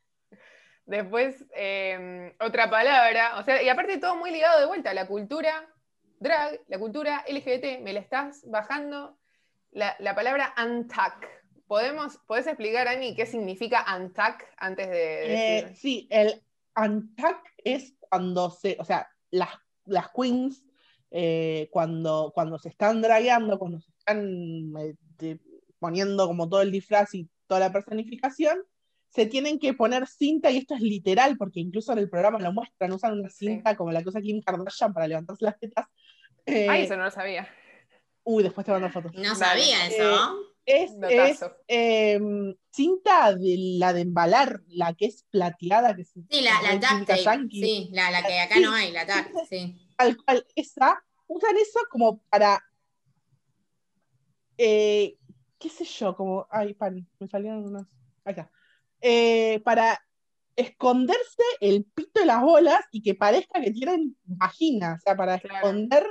[0.85, 5.67] Después, eh, otra palabra, o sea, y aparte todo muy ligado de vuelta la cultura
[6.19, 9.17] drag, la cultura LGBT, me la estás bajando.
[9.71, 11.27] La, la palabra untuck.
[11.67, 16.41] ¿Podemos, ¿Podés explicar, Ani, qué significa untuck antes de Eh, sí, el
[16.75, 19.49] untuck es cuando se, o sea, las,
[19.85, 20.63] las queens,
[21.11, 25.37] eh, cuando, cuando se están dragueando, cuando se están eh,
[25.79, 28.59] poniendo como todo el disfraz y toda la personificación,
[29.09, 32.51] se tienen que poner cinta, y esto es literal, porque incluso en el programa lo
[32.51, 35.85] muestran, usan una cinta como la que usa Kim Kardashian para levantarse las tetas.
[36.45, 37.47] Eh, Ay, eso no lo sabía.
[38.23, 39.13] Uy, después te mando fotos.
[39.15, 40.35] No sabía eso.
[40.65, 46.41] Es, es em, cinta de la de embalar, la que es plateada, que es Sí,
[46.41, 47.47] la, la tape.
[47.51, 48.61] Sí, la, la que acá Sí.
[48.63, 49.79] no hay, la tac, sí.
[49.95, 52.63] tal cual, esa, usan eso como para,
[54.57, 55.15] eh,
[55.57, 57.87] qué sé yo, como, ay, pan, me salieron unos,
[58.23, 58.49] acá,
[59.01, 59.99] Eh, para
[60.55, 65.37] esconderse el pito de las bolas y que parezca que tienen vagina, o sea, para
[65.39, 65.55] Claro.
[65.57, 66.05] esconder,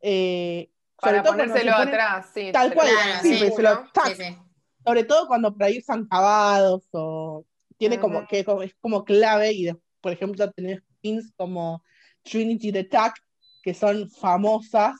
[0.00, 2.50] eh, Para ponérselo se ponen- atrás, sí.
[2.52, 3.62] tal cual, Claro, sí, sí.
[3.62, 4.36] lo tac, Sí,
[4.84, 7.44] sobre todo cuando por ahí usan cavados o
[7.76, 11.82] tiene como que es como clave y de- por ejemplo tenés pins como
[12.22, 13.14] Trinity the Tac
[13.62, 14.94] que son famosas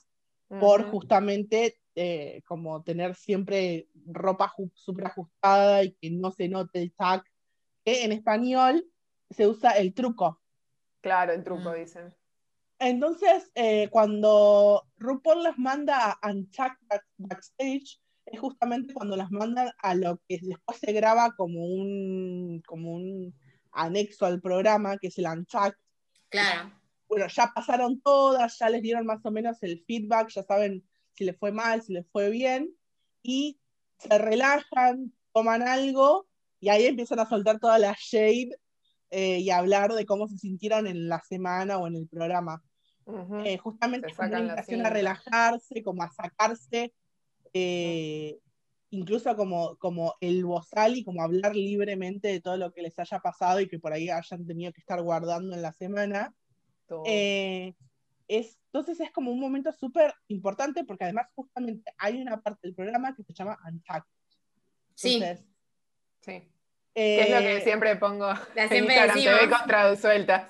[0.61, 6.93] por justamente eh, como tener siempre ropa súper ajustada y que no se note el
[6.93, 7.25] tac
[7.85, 8.87] que en español
[9.31, 10.41] se usa el truco
[11.01, 11.75] Claro, el truco, Mm.
[11.75, 12.15] dicen.
[12.79, 19.95] entonces, eh, cuando RuPaul las manda a back- Backstage, es justamente cuando las mandan a
[19.95, 23.35] lo que después se graba como un, como un
[23.73, 25.79] anexo al programa, que es el Untucked.
[26.29, 26.73] Claro.
[27.09, 30.85] Bueno, ya pasaron todas, ya les dieron más o menos el feedback, ya saben
[31.17, 32.71] si les fue mal, si les fue bien,
[33.23, 33.59] y
[33.99, 36.27] se relajan, toman algo,
[36.61, 38.51] y ahí empiezan a soltar toda la shade
[39.11, 42.63] eh, y a hablar de cómo se sintieron en la semana o en el programa.
[43.45, 46.93] Eh, justamente es una invitación a relajarse, como a sacarse,
[47.53, 48.39] eh,
[48.91, 53.21] incluso como, como el bozal y como hablar libremente de todo lo que les haya
[53.21, 56.35] pasado y que por ahí hayan tenido que estar guardando en la semana.
[57.05, 62.75] Es, entonces es como un momento súper importante porque además justamente hay una parte del
[62.75, 64.05] programa que se llama Untagged.
[64.95, 65.47] Sí, Entonces,
[66.21, 66.53] sí.
[66.95, 69.17] Que es lo eh, que siempre pongo en siempre Instagram.
[69.17, 70.49] TV con tradusueltas.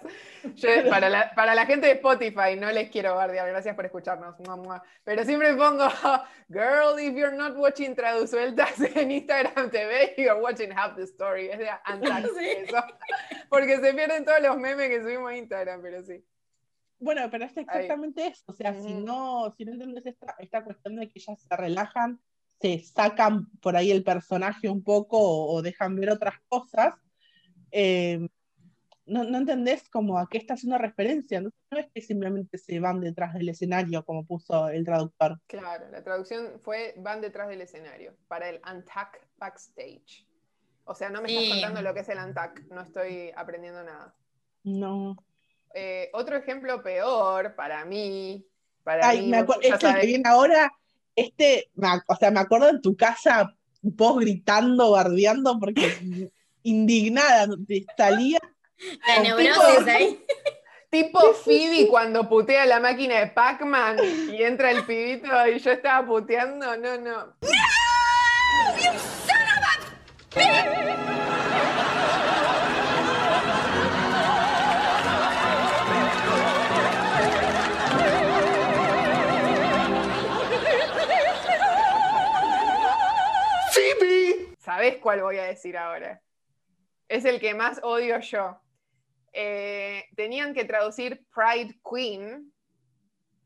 [0.55, 4.37] Yo, para, la, para la gente de Spotify, no les quiero bardear, gracias por escucharnos.
[5.03, 5.89] Pero siempre pongo,
[6.49, 11.49] girl, if you're not watching tradusueltas en Instagram TV, you're watching half the story.
[11.49, 12.49] Es de Antax, Sí.
[12.49, 12.85] eso.
[13.49, 16.25] Porque se pierden todos los memes que subimos a Instagram, pero sí.
[16.99, 18.45] Bueno, pero es exactamente eso.
[18.47, 22.21] O sea, si no, si no entendés esta, esta cuestión de que ellas se relajan,
[22.61, 26.95] se sacan por ahí el personaje un poco o, o dejan ver otras cosas,
[27.71, 28.27] eh,
[29.05, 31.41] no, no entendés como a qué está haciendo referencia.
[31.41, 35.39] No, No es que simplemente se van detrás del escenario, como puso el traductor.
[35.47, 40.27] Claro, la traducción fue van detrás del escenario para el Untack Backstage.
[40.85, 41.37] O sea, no me Sí.
[41.37, 44.15] estás contando lo que es el Untack, no estoy aprendiendo nada.
[44.65, 45.17] No.
[45.75, 48.45] Eh, otro ejemplo peor para mí,
[48.83, 50.73] para Ay, mí, me este que viene ahora,
[51.15, 56.31] este, me o sea, me acuerdo en tu casa, vos gritando, bardeando, porque
[56.63, 58.39] indignada, te salía
[59.07, 60.25] la neurosis tipo- ahí.
[60.91, 63.99] tipo Phoebe cuando putea la máquina de Pac-Man
[64.33, 67.35] y entra el pibito y yo estaba puteando, no, no.
[84.87, 86.23] ¿Sabés cuál voy a decir ahora?
[87.09, 88.61] Es el que más odio yo.
[89.33, 92.53] Eh, tenían que traducir Pride Queen.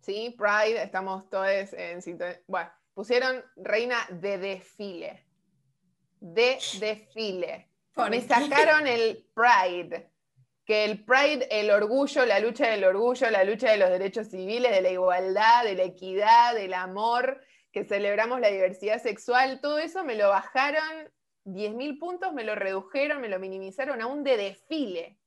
[0.01, 0.37] ¿Sí?
[0.37, 2.39] Pride, estamos todos en sintonía.
[2.47, 5.27] Bueno, pusieron reina de desfile.
[6.21, 7.71] De desfile.
[7.95, 10.11] ¿Por Me sacaron el Pride.
[10.67, 14.73] Que el Pride, el orgullo, la lucha del orgullo, la lucha de los derechos civiles,
[14.73, 17.41] de la igualdad, de la equidad, del amor,
[17.73, 21.11] que celebramos la diversidad sexual, todo eso me lo bajaron
[21.53, 25.19] 10.000 puntos, me lo redujeron, me lo minimizaron a un de desfile.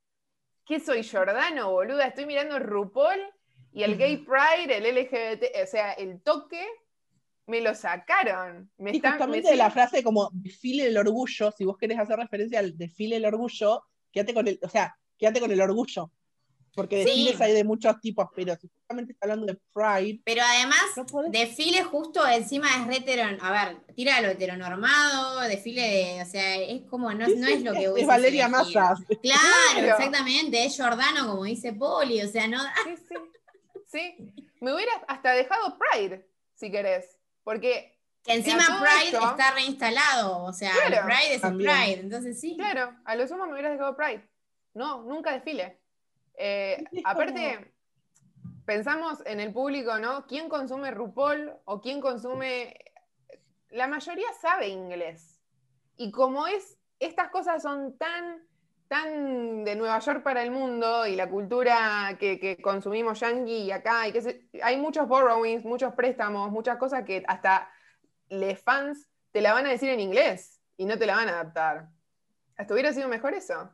[0.66, 2.06] ¿Qué soy, Jordano, boluda?
[2.08, 3.20] Estoy mirando RuPaul
[3.74, 6.66] y el Gay Pride, el LGBT, o sea, el toque,
[7.48, 8.72] me lo sacaron.
[8.78, 12.00] Me Y están- me justamente de la frase como desfile del orgullo, si vos querés
[12.00, 16.12] hacer referencia al desfile del orgullo, quédate con el, o sea, quédate con el orgullo.
[16.76, 17.26] Porque Sí.
[17.26, 20.80] desfiles hay de muchos tipos, pero si justamente está hablando de Pride, Pero además,
[21.14, 26.22] no desfile justo encima es re hetero- A ver, tira lo heteronormado, desfile de.
[26.22, 27.14] O sea, es como.
[27.14, 28.48] No, Sí, no sí, es lo que es, hubieses Valeria.
[28.48, 28.96] Massa.
[29.22, 29.88] Claro, Claro.
[29.88, 30.66] exactamente.
[30.66, 32.22] Es Jordano, como dice Poli.
[32.24, 32.60] O sea, no.
[32.64, 33.16] Sí, sí.
[33.92, 34.16] Sí.
[34.62, 37.18] Me hubieras hasta dejado Pride, si querés.
[37.44, 40.44] Porque, Que encima Pride esto- está reinstalado.
[40.46, 41.06] O sea, Claro.
[41.06, 41.70] Pride es el También.
[41.72, 42.00] Pride.
[42.00, 42.56] Entonces sí.
[42.58, 44.28] claro, a lo sumo me hubieras dejado Pride.
[44.74, 45.83] No, nunca desfile.
[46.38, 47.74] Eh, aparte,
[48.66, 50.26] pensamos en el público, ¿no?
[50.28, 52.76] ¿Quién consume RuPaul o quién consume...
[53.70, 55.42] La mayoría sabe inglés.
[55.98, 58.44] Y como es estas cosas son tan,
[58.88, 64.08] tan de Nueva York para el mundo y la cultura que, consumimos yankee y acá,
[64.08, 67.70] y que hay muchos borrowings, muchos préstamos, muchas cosas que hasta
[68.30, 71.32] los fans te la van a decir en inglés y no te la van a
[71.32, 71.90] adaptar.
[72.56, 73.70] ¿Hasta hubiera sido mejor eso?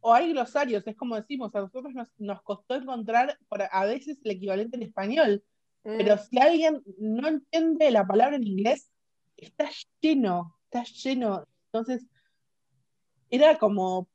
[0.00, 3.38] O hay glosarios, es como decimos, a nosotros nos, costó encontrar
[3.70, 5.44] a veces el equivalente en español,
[5.82, 6.18] pero mm.
[6.18, 8.90] si alguien no entiende la palabra en inglés,
[9.36, 9.68] está
[10.00, 11.46] lleno, está lleno.
[11.66, 12.06] Entonces,
[13.30, 14.08] era como,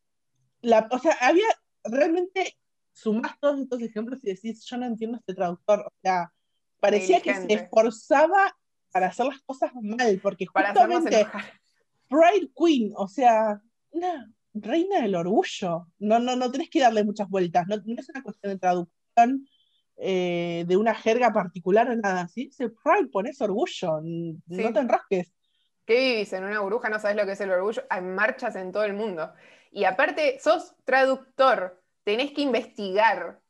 [0.62, 1.48] la, o sea, había
[1.84, 2.58] realmente
[2.94, 6.32] sumás todos estos ejemplos y decís, yo no entiendo este traductor, o sea,
[6.80, 8.56] parecía que se esforzaba
[8.92, 11.28] para hacer las cosas mal, porque justamente
[12.08, 17.30] Pride Queen, o sea, una reina del orgullo, no, no, no tenés que darle muchas
[17.30, 19.48] vueltas, no, es una cuestión de traducción
[19.98, 22.50] eh, de una jerga particular o nada, ¿sí?
[22.52, 25.34] Se Pride pones orgullo, no te enrosques.
[25.86, 26.90] ¿Qué vivís en una burbuja?
[26.90, 27.84] No sabes lo que es el orgullo.
[27.90, 29.34] Hay marchas en todo el mundo.
[29.72, 33.42] Y aparte, sos traductor, tenés que investigar.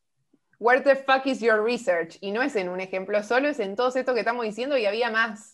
[0.60, 2.18] Where the fuck is your research?
[2.22, 4.86] Y no es en un ejemplo solo, es en todo esto que estamos diciendo y
[4.86, 5.53] había más.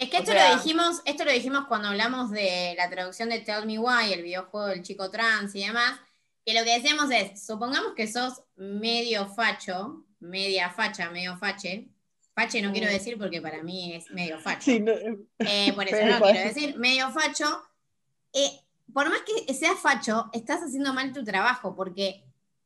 [0.00, 3.66] Es que esto lo dijimos, esto lo dijimos cuando hablamos de la traducción de Tell
[3.66, 6.00] Me Why, el videojuego del chico trans y demás,
[6.42, 11.90] que lo que decíamos es, supongamos que sos medio facho, media facha, medio fache.
[12.34, 14.70] Fache no quiero decir porque para mí es medio facho.
[14.70, 17.62] Eh, eh, por eso no quiero decir, medio facho.
[18.32, 18.58] Eh,
[18.94, 22.24] por más que seas facho, estás haciendo mal tu trabajo, porque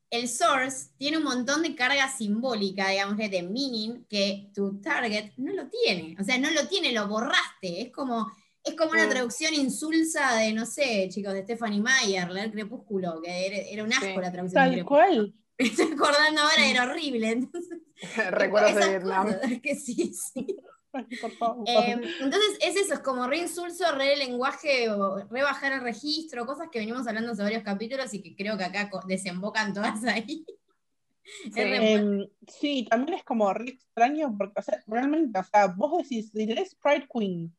[0.09, 5.53] el source tiene un montón de carga simbólica, digamos, de meaning, que tu target no
[5.53, 6.15] lo tiene.
[6.19, 7.81] O sea, no lo tiene, lo borraste.
[7.81, 8.31] Es como,
[8.63, 13.67] es como una traducción insulsa de, no sé, chicos, de Stephanie Meyer, leer Crepúsculo, que
[13.71, 14.63] era, un asco la traducción.
[14.63, 15.33] Tal cual.
[15.57, 17.31] Me estoy acordando ahora, era horrible.
[17.31, 17.79] Entonces,
[18.31, 19.27] Recuerdos de Vietnam.
[19.63, 20.57] que sí, sí.
[20.95, 24.87] Em, entonces es eso, es como re insulso, re lenguaje,
[25.29, 28.63] re bajar el registro, cosas que venimos hablando hace varios capítulos y que creo que
[28.63, 30.45] acá desembocan todas ahí.
[31.55, 36.31] Em, sí, también es como re extraño porque, o sea, realmente, o sea, vos decís,
[36.31, 37.53] tenés Pride Queen,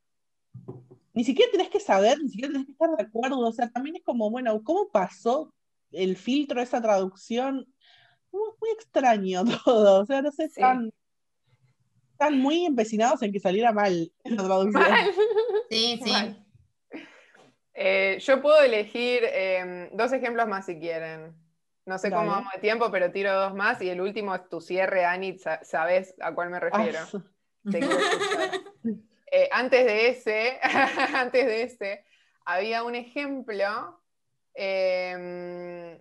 [1.12, 3.96] ni siquiera tenés que saber, ni siquiera tenés que estar de acuerdo, o sea, también
[3.96, 5.53] es como, bueno, ¿cómo pasó
[5.90, 7.66] el filtro de esa traducción?
[8.31, 10.92] Muy, extraño todo, o sea, no sé, tan
[12.16, 14.85] están muy empecinados en que saliera mal la traducción.
[15.68, 16.12] Sí, sí.
[17.74, 21.35] Eh, yo puedo elegir em, dos ejemplos más si quieren.
[21.85, 24.61] No sé cómo vamos de tiempo, pero tiro dos más y el último es tu
[24.61, 27.00] cierre, Anit, sabes a cuál me refiero.
[29.33, 30.61] Eh, antes de ese,
[31.14, 32.05] antes de ese,
[32.44, 34.00] había un ejemplo.
[34.55, 35.98] Em,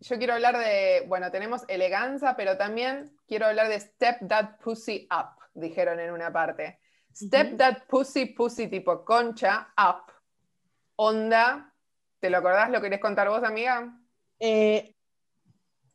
[0.00, 5.06] yo quiero hablar de, bueno, tenemos eleganza, pero también quiero hablar de Step That Pussy
[5.12, 6.78] Up dijeron en una parte.
[7.14, 10.12] Step that pussy, pussy tipo concha, up.
[10.96, 11.72] Onda.
[12.18, 12.70] ¿Te lo acordás?
[12.70, 13.96] ¿Lo querés contar vos, amiga?
[14.38, 14.94] Eh,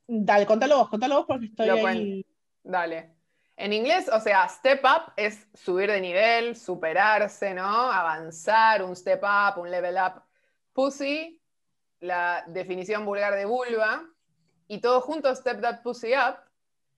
[0.07, 2.25] dale, contalo vos, contalo vos porque estoy ahí.
[2.63, 3.15] Dale.
[3.57, 7.91] En inglés, o sea, step up es subir de nivel, superarse, ¿no?
[7.91, 10.23] Avanzar, un step up, un level up.
[10.71, 11.41] Pussy,
[11.99, 14.05] la definición vulgar de vulva.
[14.67, 16.37] Y todo junto, step that pussy up,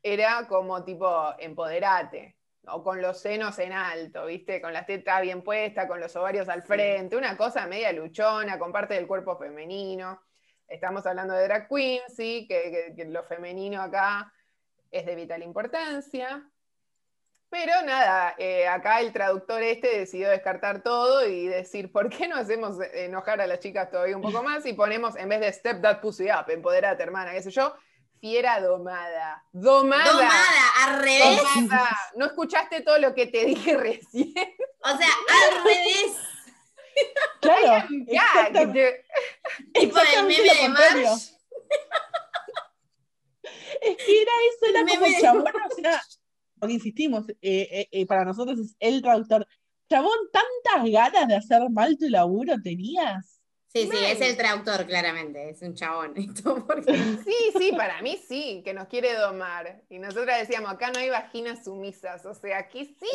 [0.03, 4.61] era como tipo, empoderate, o con los senos en alto, ¿viste?
[4.61, 8.71] Con las tetas bien puestas, con los ovarios al frente, una cosa media luchona, con
[8.71, 10.21] parte del cuerpo femenino.
[10.67, 14.31] Estamos hablando de drag queen, sí, que, lo femenino acá
[14.89, 16.47] es de vital importancia.
[17.49, 22.37] Pero nada, eh, acá el traductor este decidió descartar todo y decir, ¿por qué no
[22.37, 25.81] hacemos enojar a las chicas todavía un poco más y ponemos, en vez de step
[25.81, 27.75] that pussy up, empoderate hermana, qué sé yo,
[28.21, 29.43] fiera domada.
[29.51, 30.11] Domada.
[30.11, 31.41] Domada, al revés.
[32.15, 34.33] ¿No escuchaste todo lo que te dije recién?
[34.83, 36.15] O sea, al revés.
[37.41, 37.87] Claro.
[38.07, 38.51] Ya,
[39.73, 41.31] tipo el meme de Marsh.
[43.81, 46.01] Es que era eso, era como chabón, o sea,
[46.59, 49.47] porque insistimos, eh, eh, eh, para nosotros es el traductor.
[49.89, 53.40] Chabón, tantas ganas de hacer mal tu laburo tenías.
[53.73, 56.13] Sí, sí, es el traductor, claramente, es un chabón.
[57.23, 59.81] Sí, sí, para mí sí, que nos quiere domar.
[59.89, 63.07] Y nosotras decíamos, acá no hay vaginas sumisas, o sea, aquí sí.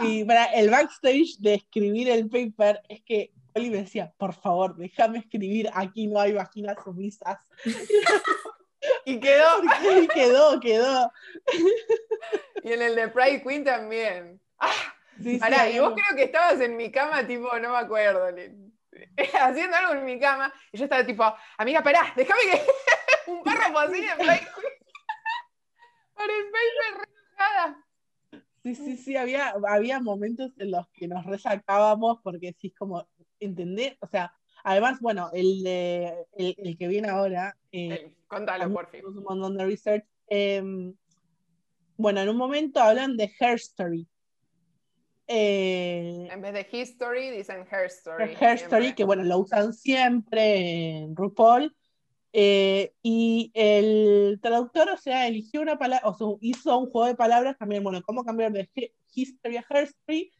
[0.00, 4.76] Y para el backstage de escribir el paper es que Oli me decía, por favor,
[4.76, 7.38] déjame escribir, aquí no hay vaginas sumisas.
[9.04, 9.46] y quedó.
[10.02, 11.12] Y quedó, quedó.
[12.62, 14.40] Y en el de Pride Queen también.
[14.58, 15.38] Ah, sí,
[15.72, 18.30] y vos creo que estabas en mi cama, tipo, no me acuerdo,
[19.40, 21.24] haciendo algo en mi cama, y yo estaba tipo,
[21.58, 22.62] amiga, pará, déjame que
[23.30, 24.40] un párrafo así de Play
[26.14, 27.84] Para el paper relajada.
[28.62, 33.96] Sí, sí, sí, había, había momentos en los que nos resacábamos porque decís como, ¿entendés?
[34.00, 34.32] O sea,
[34.68, 37.56] Además, bueno, el, de, el, que viene ahora.
[37.70, 39.06] Eh, contalo, por fin.
[39.06, 40.04] Un montón de research.
[40.26, 40.92] Em,
[41.96, 44.08] bueno, en un momento hablan de Hair Story.
[45.28, 48.36] Eh, en vez de History, dicen Hair Story.
[48.38, 51.74] Hair Story, que bueno, lo usan siempre en RuPaul.
[52.32, 57.14] Eh, y el traductor, o sea, eligió una palabra, o sea, hizo un juego de
[57.14, 58.68] palabras también, bueno, cómo cambiar de
[59.14, 60.30] history a history.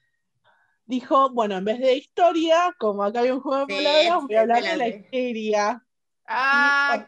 [0.84, 4.40] Dijo, bueno, en vez de historia, como acá hay un juego de palabras, voy a
[4.40, 5.82] hablar de la historia.
[6.26, 7.06] Ah.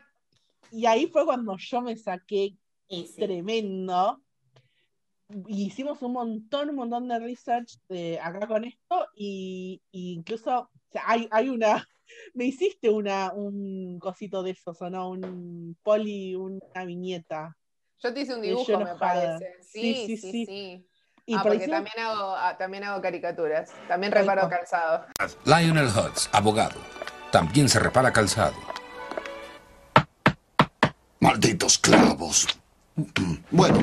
[0.72, 2.56] Y, ahí fue cuando yo me saqué
[3.16, 4.22] tremendo.
[5.46, 10.70] Y hicimos un montón, un montón de research de acá con esto, y, incluso o
[10.90, 11.86] sea, hay, hay una
[12.34, 15.10] me hiciste una, un cosito de esos, ¿o no?
[15.10, 17.56] Un poli, una viñeta.
[18.00, 19.56] Yo te hice un dibujo, me parece.
[19.60, 20.46] Sí, sí, sí.
[20.46, 20.86] sí,
[21.34, 23.72] ah, porque también, hago, ah, también hago caricaturas.
[23.88, 25.06] También reparo calzado.
[25.44, 26.80] Lionel Hutz, abogado.
[27.32, 28.54] También se repara calzado.
[31.20, 32.46] Malditos clavos.
[33.50, 33.78] Bueno.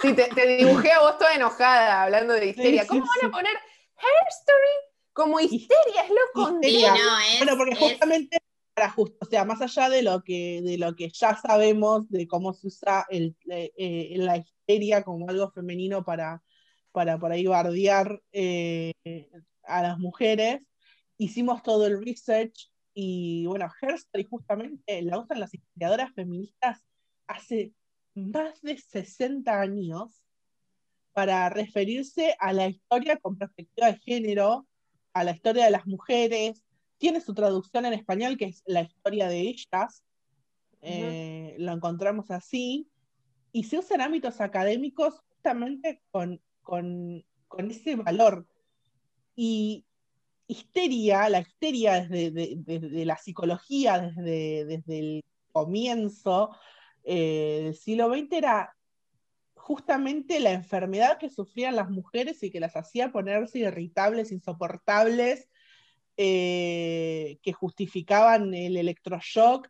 [0.00, 2.86] sí, te, dibujé a vos toda enojada hablando de histeria.
[2.86, 3.52] ¿Cómo van a poner
[3.96, 6.92] Hair Story como histeria, es lo contrario.
[7.38, 8.38] bueno, porque justamente
[8.72, 12.28] para justo, o sea, más allá de lo que, de lo que ya sabemos de
[12.28, 16.40] cómo se usa el, eh, la histeria como algo femenino para,
[16.92, 18.92] para por ahí bardear eh,
[19.64, 20.60] a las mujeres,
[21.16, 26.84] hicimos todo el research y bueno, Herstory justamente la usan las historiadoras feministas
[27.28, 27.72] hace
[28.14, 30.24] más de 60 años
[31.12, 34.66] para referirse a la historia con perspectiva de género
[35.12, 36.64] a la historia de las mujeres.
[36.96, 40.02] Tiene su traducción en español, que es la historia de ellas.
[40.80, 42.88] Eh, lo encontramos así.
[43.52, 47.24] Y se usa en ámbitos académicos justamente con, con,
[47.68, 48.46] ese valor.
[49.34, 49.84] Y
[50.46, 56.50] histeria, la histeria desde la psicología, desde, desde el comienzo
[57.10, 58.76] eh, del siglo XX, era
[59.54, 65.48] justamente la enfermedad que sufrían las mujeres y que las hacía ponerse irritables, insoportables,
[66.16, 69.68] eh, que justificaban el electroshock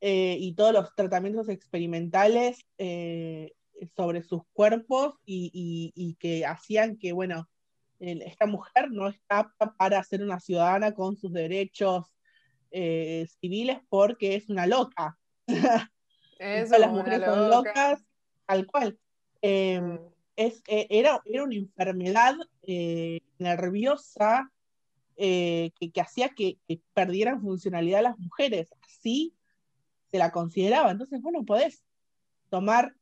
[0.00, 3.52] eh, y todos los tratamientos experimentales eh,
[3.96, 7.48] sobre sus cuerpos y, que hacían que, bueno,
[7.98, 12.06] esta mujer no está apta para ser una ciudadana con sus derechos
[12.70, 15.18] civiles porque es una loca.
[16.38, 18.04] las mujeres son locas,
[18.46, 18.98] tal cual.
[19.42, 19.98] Em, mm.
[20.36, 24.50] es, e, era, era, una enfermedad eh, nerviosa
[25.16, 26.58] eh, que, hacía que,
[26.94, 28.72] perdieran funcionalidad las mujeres.
[28.82, 29.34] Así
[30.10, 30.90] se la consideraba.
[30.90, 31.84] Entonces, bueno, podés
[32.50, 32.94] tomar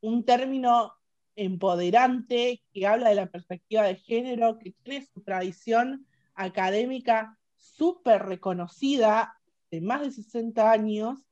[0.00, 0.94] un término
[1.36, 9.34] empoderante que habla de la perspectiva de género, que tiene su tradición académica súper reconocida
[9.70, 11.27] de más de 60 años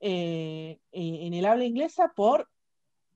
[0.00, 2.48] eh, en el habla inglesa por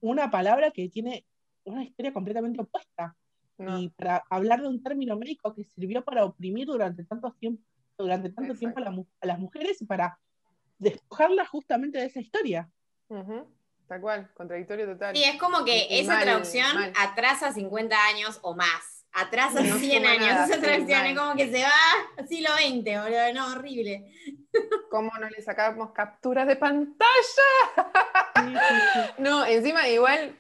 [0.01, 1.27] una palabra que tiene
[1.65, 3.17] una historia completamente opuesta.
[3.59, 7.63] Y para hablar de un término médico que sirvió para oprimir durante tanto tiempo,
[7.99, 10.19] durante tanto tiempo a, las mujeres y para
[10.79, 12.71] despojarlas justamente de esa historia.
[13.87, 15.15] Tal cual, contradictorio total.
[15.15, 19.00] Sí, es como que esa traducción atrasa 50 años o más.
[19.13, 24.13] Atrasa 100 años esa traducción, es como que se va siglo XX, boludo, no, horrible.
[24.91, 27.09] ¿Cómo no le sacamos capturas de pantalla?
[29.19, 30.39] no, encima igual,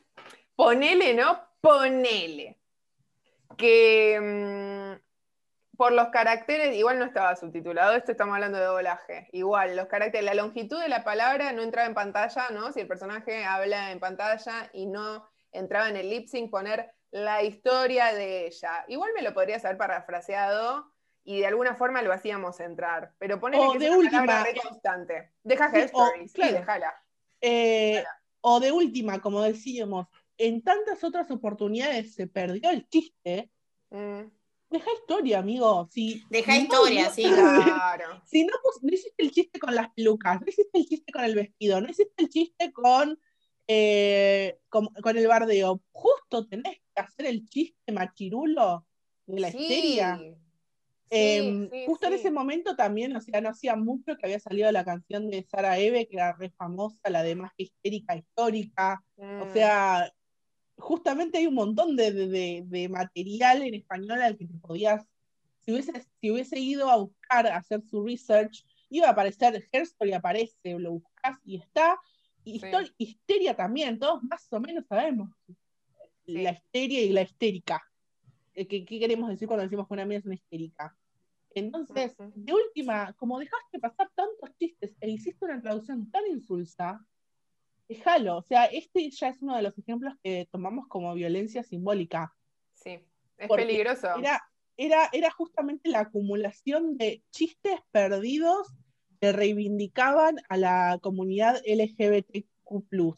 [0.55, 1.41] ponele, ¿no?
[1.61, 2.59] Ponele.
[3.57, 9.29] Que mm, por los caracteres, igual no estaba subtitulado, esto estamos hablando de doblaje.
[9.33, 12.73] Igual, los caracteres, la longitud de la palabra no entraba en pantalla, ¿no?
[12.73, 17.43] Si el personaje habla en pantalla y no entraba en el lip sync, poner la
[17.43, 18.85] historia de ella.
[18.89, 20.91] Igual me lo podrías haber parafraseado
[21.25, 23.15] y de alguna forma lo hacíamos entrar.
[23.19, 25.33] Pero ponele que es una palabra constante.
[25.43, 26.95] Deja sí, Stories, sí, déjala.
[27.41, 28.05] Eh,
[28.41, 30.07] o de última, como decíamos,
[30.39, 33.51] en tantas otras oportunidades se perdió el chiste.
[33.91, 34.23] Mm.
[34.71, 35.89] Deja historia, amigo.
[35.91, 38.23] Si, Deja historia, sí, claro.
[38.25, 41.25] si no, pues, no hiciste el chiste con las pelucas, no hiciste el chiste con
[41.25, 43.19] el vestido, no hiciste el chiste con,
[43.67, 45.83] eh, con, el bardeo.
[45.91, 48.86] Justo tenés que hacer el chiste machirulo
[49.26, 50.20] de la histeria.
[51.12, 54.84] Em, justo en ese momento también, o sea, no hacía mucho que había salido la
[54.84, 59.03] canción de Sara Eve, que era re famosa, la de más histérica histórica.
[59.16, 59.53] O mm.
[59.53, 60.12] sea,
[60.76, 65.05] justamente hay un montón de, material en español al que te podías,
[65.59, 69.64] si hubiese, si hubiese ido a buscar, a hacer su research, iba a aparecer,
[70.01, 71.99] y aparece, lo buscas y está.
[72.43, 72.61] Y
[72.97, 75.28] histeria también, todos más o menos sabemos
[76.31, 77.83] la histeria y la histérica.
[78.55, 80.97] Eh, ¿Qué, queremos decir cuando decimos que una amiga es una histérica?
[81.53, 87.05] Entonces, de última, como dejaste pasar tantos chistes e hiciste una traducción tan insulsa,
[87.89, 88.37] déjalo.
[88.37, 92.33] O sea, este ya es uno de los ejemplos que tomamos como violencia simbólica.
[92.74, 93.01] Sí,
[93.37, 94.16] es peligroso.
[94.16, 94.41] Era,
[94.76, 98.72] era, era justamente la acumulación de chistes perdidos
[99.20, 103.16] que reivindicaban a la comunidad LGBTQ.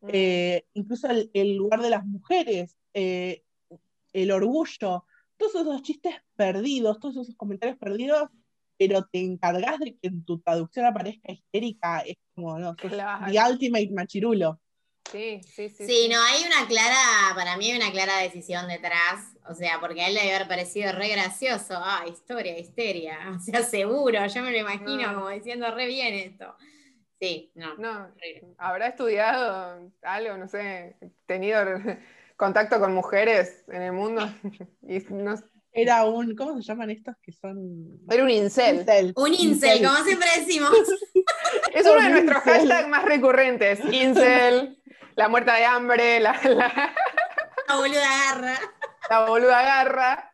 [0.00, 3.42] Mm, Eh, incluso el, el lugar de las mujeres, eh,
[4.12, 5.04] el orgullo,
[5.36, 8.28] todos esos chistes perdidos, todos esos comentarios perdidos,
[8.78, 13.30] pero te encargas de que en tu traducción aparezca histérica, es como, no, sos Claro.
[13.30, 14.58] the ultimate machirulo.
[15.10, 15.86] sí, sí, sí.
[15.86, 20.00] Sí, no, hay una clara, para mí hay una clara decisión detrás, o sea, porque
[20.02, 24.42] a él le debe haber parecido re gracioso, ah, historia, histeria, o sea, seguro, yo
[24.42, 25.14] me lo imagino No.
[25.14, 26.54] como diciendo re bien esto.
[27.20, 27.76] Sí, no.
[27.76, 28.54] No, horrible.
[28.58, 30.96] habrá estudiado algo, no sé,
[31.26, 31.60] tenido
[32.36, 34.22] contacto con mujeres en el mundo.
[34.82, 35.34] Y no-
[35.72, 38.00] Era un, ¿cómo se llaman estos que son?
[38.10, 38.76] era un incel.
[38.80, 39.12] Incel.
[39.16, 40.72] Un incel, como siempre decimos.
[41.74, 43.80] Es uno de nuestros hashtags más recurrentes.
[43.92, 44.80] Incel,
[45.16, 46.94] la muerta de hambre, la, la,
[47.68, 48.58] La boluda agarra.
[49.10, 50.32] la boluda garra.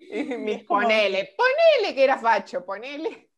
[0.00, 3.30] Y mis como- ponele, ponele que era facho, ponele.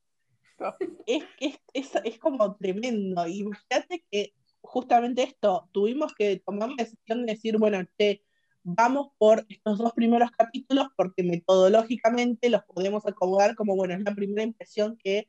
[1.07, 3.27] Es, es, es, es como tremendo.
[3.27, 8.23] Imagínate que justamente esto, tuvimos que tomar la decisión de decir, bueno, che,
[8.63, 14.15] vamos por estos dos primeros capítulos porque metodológicamente los podemos acomodar como, bueno, es la
[14.15, 15.29] primera impresión que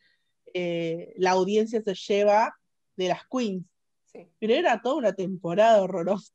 [0.54, 2.58] eh, la audiencia se lleva
[2.96, 3.66] de las queens.
[4.06, 6.34] Sí, Pero era toda una temporada horrorosa.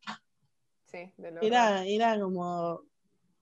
[0.84, 2.82] sí, de lo Era, era como...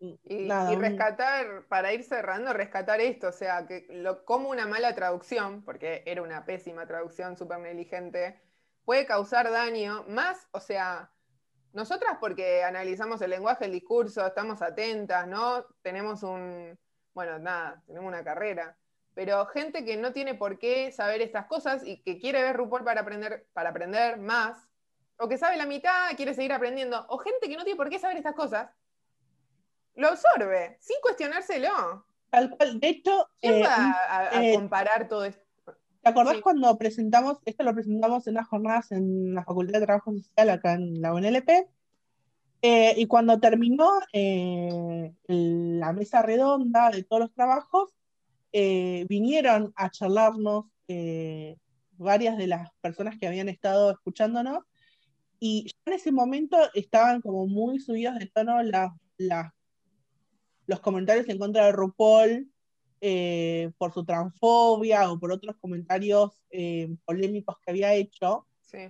[0.00, 4.48] Y, nada, y un- rescatar, para ir cerrando, rescatar esto, o sea, que lo, como
[4.48, 8.40] una mala traducción, porque era una pésima traducción, súper negligente,
[8.84, 11.10] puede causar daño, más, o sea,
[11.74, 15.66] nosotras porque analizamos el lenguaje, el discurso, estamos atentas, ¿no?
[15.82, 16.78] Tenemos un,
[17.12, 18.78] bueno, nada, tenemos una carrera,
[19.14, 22.84] pero gente que no tiene por qué saber estas cosas y que quiere ver RuPaul
[22.84, 24.66] para aprender, para aprender más,
[25.18, 27.98] o que sabe la mitad, quiere seguir aprendiendo, o gente que no tiene por qué
[27.98, 28.70] saber estas cosas,
[29.94, 32.06] lo absorbe, sin cuestionárselo.
[32.30, 32.78] Tal cual.
[32.80, 35.42] De hecho, ¿Quién eh, va a, a eh, comparar todo esto?
[36.02, 36.40] ¿Te acordás Sí.
[36.42, 40.74] cuando presentamos, esto lo presentamos en unas jornadas en la Facultad de Trabajo Social acá
[40.74, 41.68] en la UNLP?
[42.62, 47.90] Eh, y cuando terminó eh, la mesa redonda de todos los trabajos,
[48.52, 50.66] eh, vinieron a charlarnos
[51.92, 54.64] varias de las personas que habían estado escuchándonos
[55.38, 59.52] y ya en ese momento estaban como muy subidos de tono las, las-
[60.70, 62.48] los comentarios en contra de RuPaul
[63.00, 68.46] eh, por su transfobia o por otros comentarios eh, polémicos que había hecho.
[68.60, 68.88] Sí,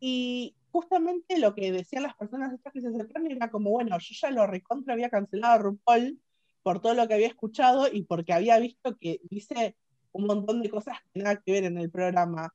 [0.00, 4.14] Y justamente lo que decían las personas estas que se acercaron era como, bueno, yo
[4.20, 6.20] ya lo recontra había cancelado a RuPaul
[6.64, 9.76] por todo lo que había escuchado y porque había visto que dice
[10.10, 12.52] un montón de cosas que nada que ver en el programa.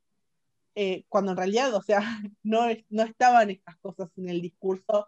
[0.75, 2.01] Eh, cuando en realidad, o sea,
[2.43, 5.07] no, no estaban estas cosas en el discurso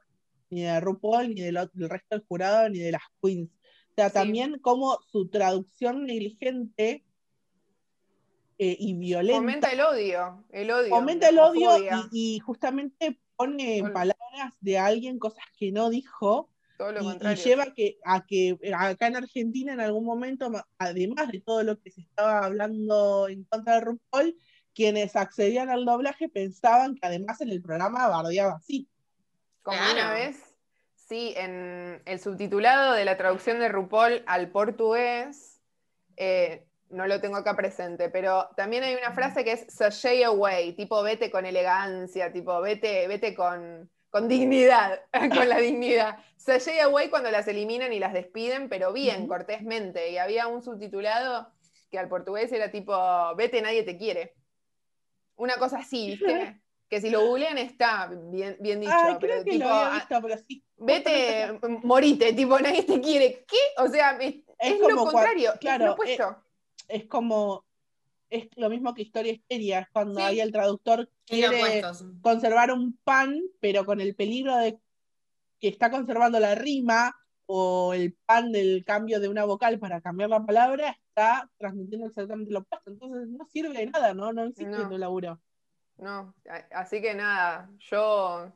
[0.50, 3.50] ni de RuPaul, ni del, del resto del jurado, ni de las queens.
[3.92, 4.14] O sea, Sí.
[4.14, 7.06] también como su traducción negligente
[8.58, 10.90] eh, y violenta fomenta el odio, el odio.
[10.90, 11.70] fomenta el odio
[12.12, 17.36] y, y justamente pone en palabras de alguien cosas que no dijo todo lo y,
[17.36, 21.92] lleva que, a que acá en Argentina en algún momento, además de todo lo que
[21.92, 24.36] se estaba hablando en contra de RuPaul,
[24.74, 28.90] quienes accedían al doblaje pensaban que además en el programa bardeaba así.
[29.66, 29.94] Como Claro.
[29.94, 30.56] una vez,
[30.94, 35.60] sí, en el subtitulado de la traducción de RuPaul al portugués,
[36.18, 40.74] eh, no lo tengo acá presente, pero también hay una frase que es sashay away,
[40.74, 45.02] tipo vete con elegancia, tipo vete, vete con, con dignidad,
[45.36, 46.20] con la dignidad.
[46.38, 50.12] Sashay away cuando las eliminan y las despiden, pero bien, cortésmente.
[50.12, 51.52] Y había un subtitulado
[51.90, 52.96] que al portugués era tipo
[53.36, 54.36] vete, nadie te quiere.
[55.38, 56.62] Una cosa así, ¿viste?
[56.90, 59.92] Que si lo googlean está bien, bien dicho, Ay, pero creo que tipo, lo había
[59.92, 60.64] ah, visto, pero sí.
[60.78, 63.44] vete, morite, tipo, nadie te quiere.
[63.48, 63.58] ¿Qué?
[63.84, 66.38] O sea, es, es lo como contrario, claro, es lo opuesto.
[66.88, 67.66] Es como,
[68.30, 70.26] es lo mismo que historia histeria, es cuando Sí.
[70.26, 71.82] ahí el traductor quiere
[72.22, 74.80] conservar un pan, pero con el peligro de
[75.60, 77.16] que está conservando la rima
[77.48, 82.52] o el pan del cambio de una vocal para cambiar la palabra, está transmitiendo exactamente
[82.52, 82.92] lo opuesto.
[82.92, 84.34] Entonces no sirve de nada, ¿no?
[84.34, 84.90] No existe No.
[84.90, 85.40] tu laburo.
[85.98, 86.34] No,
[86.72, 88.52] así que nada, yo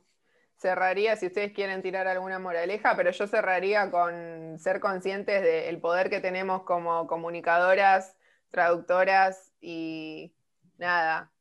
[0.56, 6.10] cerraría, si ustedes quieren tirar alguna moraleja, pero yo cerraría con ser conscientes del poder
[6.10, 8.14] que tenemos como comunicadoras,
[8.50, 10.34] traductoras y
[10.76, 11.32] nada,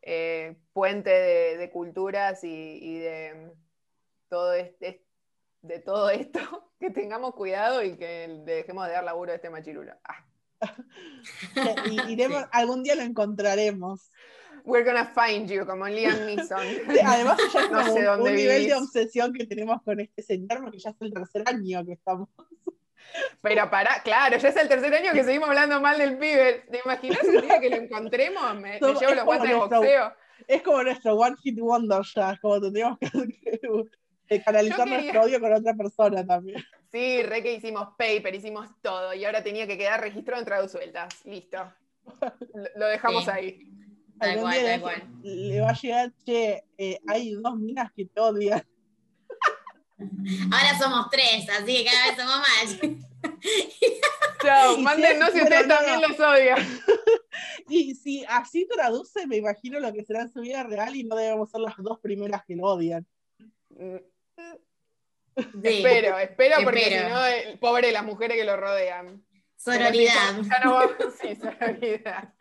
[0.00, 3.52] eh, puente de, de culturas y, y de
[4.28, 5.04] todo este,
[5.64, 6.40] de todo esto,
[6.80, 9.92] que tengamos cuidado y que le dejemos de dar laburo a este machirulo.
[10.04, 10.24] Ah.
[11.90, 14.10] Y iremos, algún día lo encontraremos.
[14.64, 16.58] We're gonna find you, como Liam Neeson.
[17.06, 20.00] Además, ya es No como sé un- dónde un nivel de obsesión que tenemos con
[20.00, 22.28] este señor, porque ya es el tercer año que estamos.
[23.42, 26.64] Pero pará, claro, ya es el tercer año que seguimos hablando mal del pibe.
[26.70, 28.56] ¿Te imaginas el día que lo encontremos?
[28.56, 30.12] Me, llevo los guantes de boxeo.
[30.48, 33.08] Es como nuestro One Hit Wonder ya, como tendríamos que,
[34.28, 36.64] que- canalizar quería- nuestro odio con otra persona también.
[36.90, 41.24] Sí, re que hicimos paper, hicimos todo y ahora tenía que quedar registrado en traduzueltas.
[41.26, 41.58] Listo.
[42.54, 43.30] Lo, lo dejamos Sí.
[43.30, 43.68] ahí.
[44.18, 45.02] Tal Algún cual, día tal le- cual.
[45.22, 48.64] le va a llegar, che, eh, hay dos minas que te odian.
[50.52, 52.78] Ahora somos tres, así que cada vez somos más.
[54.42, 54.84] Chao, Y
[55.32, 56.58] si ustedes no, también los odian.
[57.68, 61.16] Y si así traduce, me imagino lo que será en su vida real y no
[61.16, 63.06] debemos ser las dos primeras que lo odian.
[63.76, 64.00] Sí.
[65.62, 69.24] Espero, espero, porque si no, eh, pobre las mujeres que lo rodean.
[69.56, 70.12] Sororidad.
[70.30, 72.34] Pero sí, ya no vamos- sí, sororidad.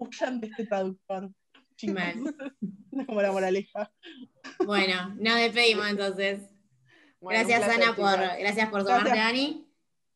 [0.00, 1.30] Huyan de este traductor.
[1.76, 1.94] chicos.
[1.94, 2.34] Mal.
[2.92, 3.92] Es como la moraleja.
[4.66, 6.42] Bueno, nos despedimos entonces.
[7.20, 8.38] Bueno, gracias, placer, Ana, por, chicas.
[8.38, 9.16] gracias por Gracias.
[9.16, 9.66] Dani.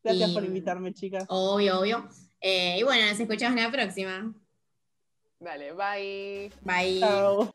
[0.03, 1.25] Gracias Y- por invitarme, chicas.
[1.29, 2.09] Obvio, obvio.
[2.41, 4.35] Eh, y bueno, nos escuchamos la próxima.
[5.39, 6.51] Dale, bye.
[6.63, 7.01] Bye.
[7.01, 7.51] Chao.